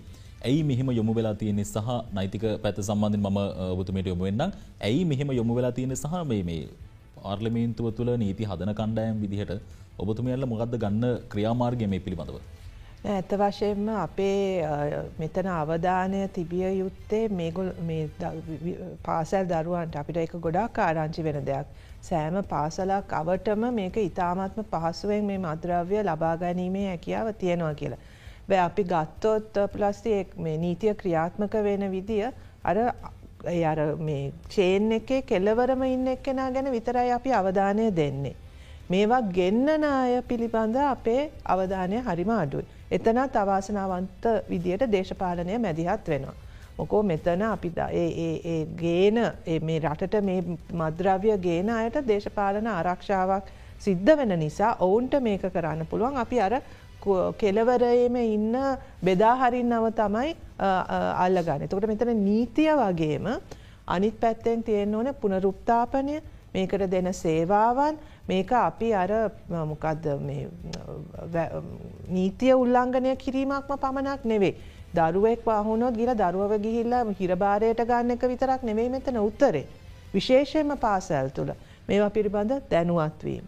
[0.47, 3.39] ඇයි මෙහෙම යොමු වෙලා තියෙන්නේ සහ නෛතික පැත සම්බන්ධයෙන් මම
[3.73, 4.51] ඔබතුමයට යොමු වෙන්නම්.
[4.81, 6.61] ඇයි මෙහෙම යොමු වෙලා තියෙන්නේ සහ මේ මේ
[7.19, 9.51] පාර්ලිමේන්තුව තුළ නීති හදන කණ්ඩායම් විදිහට
[9.97, 12.39] ඔබතුමියල්ල මොකක්ද ගන්න ක්‍රියාමාර්ගය මේ පිළිබඳව.
[13.05, 14.67] ඇත්ත වශයෙන්ම අපේ
[15.17, 17.69] මෙතන අවධානය තිබිය යුත්තේ මේගොල්
[19.03, 21.67] පාසැල් දරුවන්ට අපිට එක ගොඩක් ආරංචි වෙන දෙයක්.
[22.01, 28.01] සෑම පාසලක් අවටම මේක ඉතාමත්ම පහසුවෙන් මේ මද්‍රව්‍ය ලබා ගැනීමේ හැකියාව තියෙනවා කියලා.
[28.49, 32.25] වැ අපි ගත්තොත් ප්ලස්ති මේ නීතිය ක්‍රියාත්මක වෙන විදිය
[32.63, 32.77] අර
[33.39, 38.35] අර මේ චේන් එකේ කෙලවරම ඉන්න එක්කෙනා ගැන විතරයි අපි අවධානය දෙන්නේ.
[38.89, 42.65] මේවා ගෙන්නන අය පිළිබඳ අපේ අවධානය හරිම අඩුයි.
[42.91, 46.35] එතනත් අවාසනාවන්ත විදියට දේශපාලනය මැදිහත් වෙනවා.
[46.77, 47.71] මොකෝ මෙතන අපි
[48.77, 49.17] ගේන
[49.61, 56.17] මේ රටට මේ මද්‍රව්‍ය ගේන අයට දේශපාලන ආරක්ෂාවක් සිද්ධ වෙන නිසා ඔවුන්ට මේක කරන්න පුළුවන්
[56.17, 56.61] අපි අර
[57.37, 58.55] කෙලවරයේම ඉන්න
[59.03, 61.63] බෙදාහරින්නව තමයි අල්ලගන්න.
[61.63, 63.27] එතකොට මෙතන නීතිය වගේම
[63.87, 66.19] අනිත් පැත්තෙන් තියෙන්න ඕන පුනරුත්ථාපනය
[66.53, 67.97] මේකට දෙන සේවාවන්
[68.27, 69.11] මේක අපි අර
[69.49, 70.05] මොකක්ද
[72.09, 74.55] නීතිය උල්ලංඝනය කිරීමක්ම පමණක් නෙවෙයි.
[74.93, 79.65] දරුවෙක් පහුණොත් ගිල දරුවව ගිහිල්ලා හිරභාරයට ගන්න එක විතරක් නෙවෙයි මෙතන උත්තරේ.
[80.13, 81.53] විශේෂයෙන්ම පාසැල් තුළ
[81.87, 83.45] මේවා පිළිබඳ දැනුවත්වීම.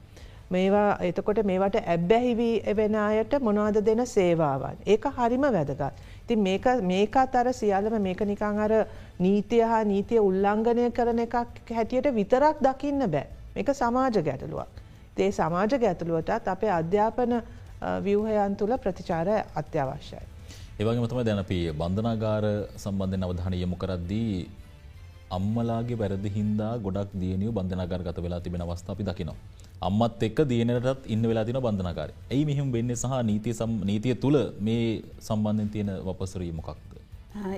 [0.56, 4.78] මේවා එතකොට මේවට ඇබ්බැහිවී වෙන අයට මොනවද දෙන සේවාවන්.
[4.86, 5.84] ඒක හරිම වැදගත්.
[6.24, 8.74] ඉතින් මේක මේකත් අර සියල්ලම මේක නිකං අර
[9.20, 11.36] නීතිය හා නීතිය උල්ලංඝනය කරන එකක්
[11.78, 13.28] හැටියට විතරක් දකින්න බෑ.
[13.56, 14.70] මේක සමාජ ගැටලුවක්.
[15.18, 17.34] ඒ සමාජ ගැටලුවටත් අපේ අධ්‍යාපන
[18.06, 20.24] ව්‍යවහයන් තුළ ප්‍රතිචාර අත්‍යවශ්‍යයි.
[20.80, 22.46] ඒවගේ මතම දැන අපි බන්ධනාගාර
[22.84, 24.36] සම්බන්ධය අවධානය යොමු කරද්දී
[25.38, 29.38] අම්මලාගේ වැරදි හින්දා ගොඩක් දියනිය බන්ධනාගාර ගත වෙලා තිබෙන අවස්ථා අපි දකිනවා.
[29.88, 32.14] අම්මත් එක්ක දියනටත් ඉන්න වෙලා තින බන්ධනාකාරය.
[32.32, 33.54] ඇයි මෙහෙම වෙන්නේ සහ නීතිය
[33.90, 34.88] නීතිය තුළ මේ
[35.28, 36.92] සම්බන්ධෙන් තියෙන වපසරී මොකක්ද.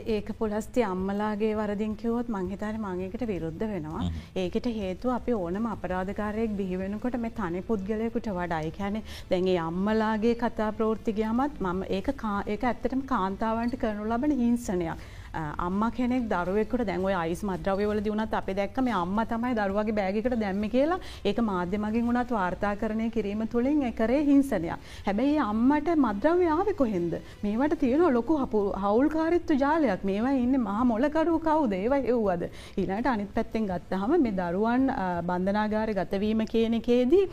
[0.05, 4.03] ඒක පොලස්ති අම්මලාගේ වරදින් කිවොත් මංහිතර මංගේකට විරුද්ධ වෙනවා.
[4.43, 9.01] ඒකට හේතු අපි ඕනම අපරාධකාරයෙක් බිහිවෙනකොට මේ තනි පුද්ගලයකුට වඩායි කැන
[9.31, 12.09] දැන්ගේ අම්මලාගේ කතා ප්‍රෘෘතිගයමත් මම ඒක
[12.53, 15.03] ඒක ඇත්තටම කාන්තාවන්ට කරනු ලබන හිංසනයක්.
[15.33, 20.99] අම්ම කෙනෙක් දරුවෙක්ට දැන්ව අයිස් මද්‍රවයවල දියුණත් අප දැක්කම අම්ම තමයි දරුවගේ බෑගකට දැම්ම කියලා
[21.25, 24.77] ඒක මාධ්‍යමගින් වුණත් වාර්තා කරණය කිරීම තුළින් එකරේ හිංසනයක්.
[25.07, 27.13] හැබැයි අම්මට මද්‍රව්‍යාව කොහෙන්ද.
[27.43, 32.43] මේවට තියෙන ලොකු හපු හවුල්කාරිත්තු ජාලයක් මේවා ඉන්න මහා මොලකරු කවු දේව එව්වද.
[32.77, 34.87] ඊනට අනිත් පැත්තෙන් ගත්තහම මේ දරුවන්
[35.29, 37.25] බන්ධනාගාර ගතවීම කියන එකේදී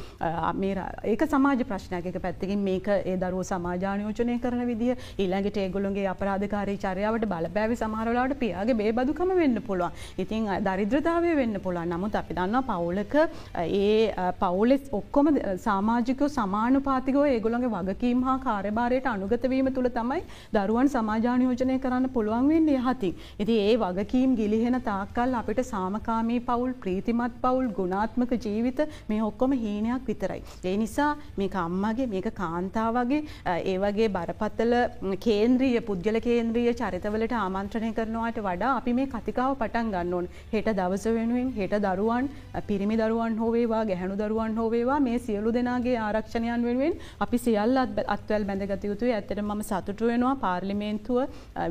[1.12, 7.76] ඒක සමාජ ප්‍රශ්නයක පැත්තිකින් මේක ඒ දරුව සමාජානයෝචනය කරන විදිහ ඊළඟට ඒගොලුන්ගේ අපරාධකාරී චරයාවට බලපෑවි
[7.90, 9.92] සමහරලාට පියාගේ බේබදුකම වෙන්න පුළුවන්.
[10.18, 11.92] ඉතින් දරිද්‍රතාවය වෙන්න පුළුවන්.
[11.94, 13.14] නමුත් අපි දන්නවා පවුලක
[13.58, 15.30] ඒ පවුලෙස් ඔක්කොම
[15.66, 20.20] සාමාජිකව සමානුපාතිකව ඒගොල්ලන්ගේ වගකීම් හා කාර්යභාරයට අනුගත වීම තුළ තමයි
[20.56, 23.14] දරුවන් සමාජානියෝජනය කරන්න පුළුවන් වෙන්නේ යහතින්.
[23.42, 30.06] ඉතින් ඒ වගකීම් ගිලිහෙන තාක්කල් අපිට සාමකාමී පවුල් ප්‍රීතිමත් පවුල් ගුණාත්මක ජීවිත මේ ඔක්කොම හීනයක්
[30.06, 30.42] විතරයි.
[30.64, 34.74] ඒ නිසා මේක අම්මගේ මේක කාන්තාවගේ ඒ වගේ බරපතල
[35.26, 40.26] කේන්ද්‍රීය පුද්ගල කේන්ද්‍රීය චරිතවලට ආමන්ත්‍රණය කරනවාට වඩා අපි මේ කතිකාව පටන් ගන්න ඕන.
[40.52, 42.28] හෙට දවස වෙනුවෙන් හෙට දරුවන්
[42.66, 47.82] පිරිමි දරුවන් හෝවේවා ගැහැණු දරුවන් හෝවේවා මේ සියලු දෙනාගේ ආරක්ෂණයන් වෙනුවෙන් අපි සියල්ල
[48.16, 49.12] අත්වැල් බැඳගත යුතුයි.
[49.12, 51.18] ඇත්තට මම සතුටු වෙනවා පාර්ලිමේන්තුව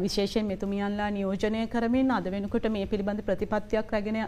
[0.05, 4.19] විශේෂයෙන් මෙතුමියන්ලා නියෝජනය කරමින් අද වෙනකොට මේ පිළිබඳ ප්‍රතිපත්තියක් රැගෙන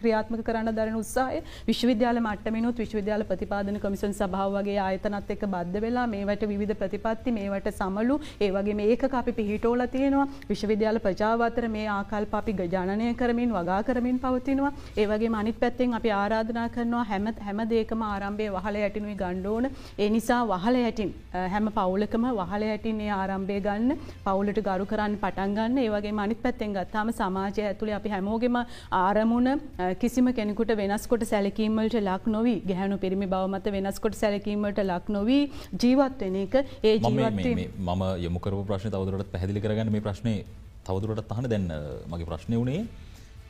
[0.00, 6.06] ක්‍රියාත්මක කරන්න දරන උත්සාහය විශ්වවිද්‍යාල මට්ටමිනුත් විශ්වවිද්‍යාල ප්‍රතිපාදන කොමිසන් සභාව වගේ ආයතනත් එක්ක බද්ධ වෙලා
[6.08, 11.86] මේවට විවිධ ප්‍රතිපත්ති මේවට සමලු ඒ වගේ මේක අපි පිහිටෝල තියෙනවා විශ්වවිද්‍යාල ප්‍රජාව අතර මේ
[11.96, 14.72] ආකල්ප අපි ගජානනය කරමින් වගා කරමින් පවතිනවා.
[15.00, 19.68] ඒ වගේ අනිත් පැත්තෙන් අපි ආරාධනා කරනවා හැම හැම දේකම ආරම්භය වහල යටිනුයි ගණ්ඩෝන
[20.04, 21.10] ඒ නිසා වහල යටින්
[21.54, 23.92] හැම පවුලකම වහල යටින් ඒ ආරම්භය ගන්න
[24.26, 25.78] පවුලට ගරු කරන්න පටන් ගන්න.
[25.84, 28.58] ඒ වගේ අනිත් පැත්තෙන් ගත්තාම සමාජය ඇතුළේ අපි හැමෝගෙම
[29.02, 29.50] ආරමුණ
[30.02, 35.42] කිසිම කෙනෙකුට වෙනස්කොට සැලකීමට ලක් නොවී ගැහැණු පිරිමි බව මත වෙනස්කොට සැලකීමට ලක් නොවී
[35.82, 36.54] ජීවත් වෙන එක.
[36.88, 40.34] ඒ ජීවත්වීම මම යොමුකරපු ප්‍රශ්න තවදුරට පැදිලි කරගන්න මේ ප්‍රශ්නය
[40.88, 41.68] තවදුරට තහන දැන්න
[42.10, 42.80] මගේ ප්‍රශ්නය වුණේ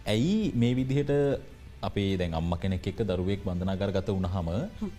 [0.06, 1.14] ඇයි මේ විදිහට
[1.80, 4.48] අපේ දැන් අම්ම කෙනෙක් එක්ක දරුවෙක් බඳනාගර ගත වුණහම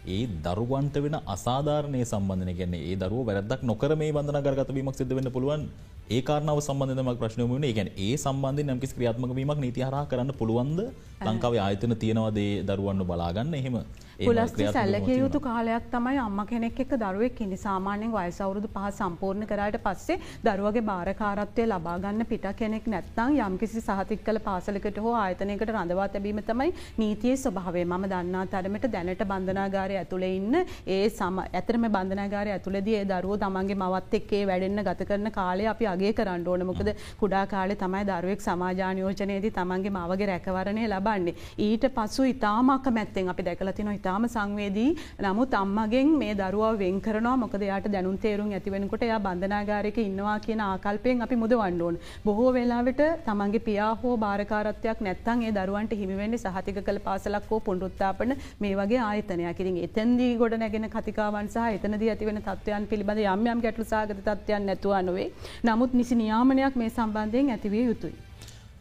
[0.07, 5.15] ඒ දරුවන්ට වෙන අසාධාරණය සම්බන්ධන කියන්නේ ඒ දරුව වැරද්දක් නොකර මේ බඳනාගර ගත වීමක් සිද්ධ
[5.17, 5.63] වෙන්න පුළුවන්
[6.09, 7.73] ඒ කාරණාව සම්බන්ධයෙන් මම ප්‍රශ්න වුණේ.
[7.73, 10.79] කියන්නේ ඒ සම්බන්ධයෙන් යම්කිසි ක්‍රියාත්මක වීමක් නීති හරහා කරන්න පුළුවන්ද?
[11.23, 13.75] ලංකාවේ ආයතන තියනවාද ඒ දරුවන්ව බලා ගන්න එහෙම?
[14.20, 17.57] පුලස්ති සැල්ලකිය යුතු කාලයක් තමයි අම්ම කෙනෙක් එක්ක දරුවෙක් ඉන්නේ.
[17.57, 20.17] සාමාන්‍යයෙන් වයස අවුරුදු 5 සම්පූර්ණ කරාට පස්සේ
[20.47, 26.41] දරුවගේ බාරකාරත්වය ලබා ගන්න පිට කෙනෙක් නැත්නම් යම්කිසි සහතික කළ පාසලකට හෝ ආයතනයකට රඳවා තැබීම
[26.49, 27.86] තමයි නීතියේ ස්වභාවය.
[27.86, 33.80] මම දන්නා තරමට දැනට බන්ධනාගාරය ඇතුලේ ඉන්න ඒ සම ඇතරම බන්ධනාගාරය ඇතුළේදී ඒ දරුවෝ තමන්ගේ
[33.82, 36.67] මවත් එක්ක වැඩෙන්න ගත කරන කාලය අපි අගය කරන්න ඕන.
[36.72, 36.91] මොකද
[37.24, 41.38] කුඩා කාලේ තමයි දරුවෙක් සමාජානියෝජනයේදී තමන්ගේ මවගේ රැකවරණය ලබන්නේ.
[41.70, 44.89] ඊට පසු ඉතාම අකමැත්තෙන් අපි දැකලා තිනවා ඉතාම සංවේදී.
[45.26, 47.36] නමුත් අම්මගෙන් මේ දරුවා වෙන් කරනවා.
[47.43, 51.97] මොකද එයාට දැනුම් තේරුම් ඇති වෙනකොට එයා බන්ධනාගාරයක ඉන්නවා කියන ආකල්පයෙන් අපි මුදවන්න ඕන.
[52.26, 57.60] බොහෝ වෙලාවට තමන්ගේ පියා හෝ බාරකාරත්වයක් නැත්නම් ඒ දරුවන්ට හිමි වෙන්නේ සහතික කළ පාසලක් හෝ
[57.68, 59.60] පුනරුත්ථාපන මේ වගේ ආයතනයක්.
[59.60, 64.20] ඉතින් එතෙන්දී ගොඩ නැගෙන කතිකාවන් සහ එතනදී ඇති වෙන තත්ත්වයන් පිළිබඳ යම් යම් ගැටලු සහගත
[64.22, 65.30] තත්ත්වයන් නැතුව නොවේ.
[65.64, 68.18] නමුත් නිසි නියාමනයක් මේ සම්බන්ධයෙන් ඇතිවිය යුතුයි.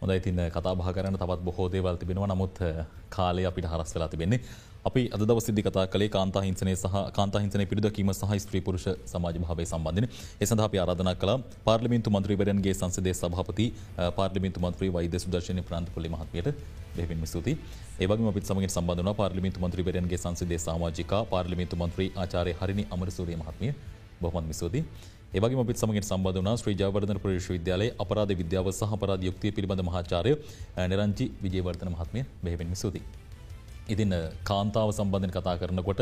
[0.01, 2.59] හොඳයි තින් කතා බහ කරන්න තවත් බොහෝ දේවල් තිබෙනවා නමුත්
[3.11, 4.40] කාලය අපිට හරස් වෙලා තිබෙන්නේ.
[4.84, 9.36] අපි අද දවසේදී කතා කළේ කාන්තා හිංසනය සහ කාන්තා හිංසනය පිළිදකීම සහ ස්ත්‍රී පුරුෂ සමාජ
[9.36, 10.07] භාවය සම්බන්ධයෙන්.
[10.40, 13.66] ඒ සඳහා අපි ආරාධනා කළා පාර්ලිමේන්තු මන්ත්‍රීවරයන්ගේ සංසදයේ සභාපති
[14.16, 16.49] පාර්ලිමේන්තු මන්ත්‍රී වෛද්‍ය සුදර්ශනී ප්‍රාන්තපොලි මහත්මියට
[16.96, 17.59] බෙහෙවින්ම ස්තුතියි.
[18.01, 23.36] ඒ වගේම අපිත් සමගින් සම්බන්ධ වුණා පාර්ලිමේන්තු මන්ත්‍රීවරයන්ගේ සංසදයේ සමාජිකා පාර්ලිමේන්තු මන්ත්‍රී ආචාර්ය හරිනි අමරසූරිය
[23.36, 23.72] මහත්මිය
[24.22, 24.84] බොහොමත්ම ස්තුතියි.
[25.29, 30.33] ඒවගේ අපිත් සමගින් සම්බන්ධ වුණා ශ්‍රී ජයවර්ධන විශ්වවිද්‍යාලයේ අපරාධ විද්‍යාව සහ අපරාධ යුක්තිය පිළිබඳ මහාචාර්ය
[30.93, 33.05] නිරංජි විජේවර්ධන මහත්මිය බෙහෙවින්ම ස්තුතියි.
[33.89, 34.14] ඉතින්
[34.45, 36.01] කාන්තාව සම්බන්ධයෙන් කතා කරනකොට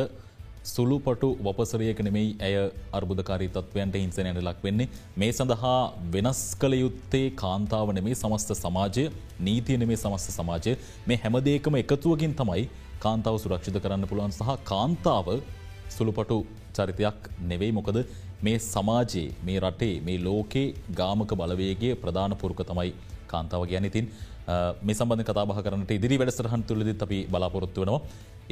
[0.64, 2.54] සුළුපටු වපසරයක නෙමෙයි ඇය
[2.98, 5.76] අර්බුදකාරී තත්වයන්ට හිංසනයට ලක් වෙන්නේ මේ සඳහා
[6.14, 9.04] වෙනස් කළ යුත්තේ කාන්තාව නෙමේ සමස්ත සමාජය
[9.48, 10.74] නීතිය නෙමේ සමස්ත සමාජය
[11.08, 12.64] මේ හැමදේකම එකතුවකින් තමයි
[13.04, 15.28] කාන්තාව සුරක්ෂිත කරන්න පුළුවන් සහ කාන්තාව
[15.90, 16.38] සුළුපටු
[16.76, 17.72] චරිතයක් නෙවෙයි.
[17.78, 17.98] මොකද
[18.46, 20.66] මේ සමාජයේ මේ රටේ මේ ලෝකේ
[21.00, 22.90] ගාමක බලවේගේ ප්‍රධාන පුරුක තමයි
[23.32, 24.08] කාන්තාව ගැන ඉතින්
[24.86, 28.02] මේ සම්බන්ධ කතාබහ කරන්නට ඉදිරි වැඩසටහන් තුළදිත් අපි බලාපොරොත්තු වෙනවා.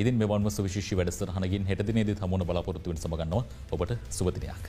[0.01, 3.45] ඉතින් මෙවන්ම සුවිශේෂී වැඩසටහනකින් හෙට දිනේදී හමුවන බලාපොරොත්තු වෙන සමගන්නවා
[3.75, 4.64] ඔබට සුබ දිනයක්.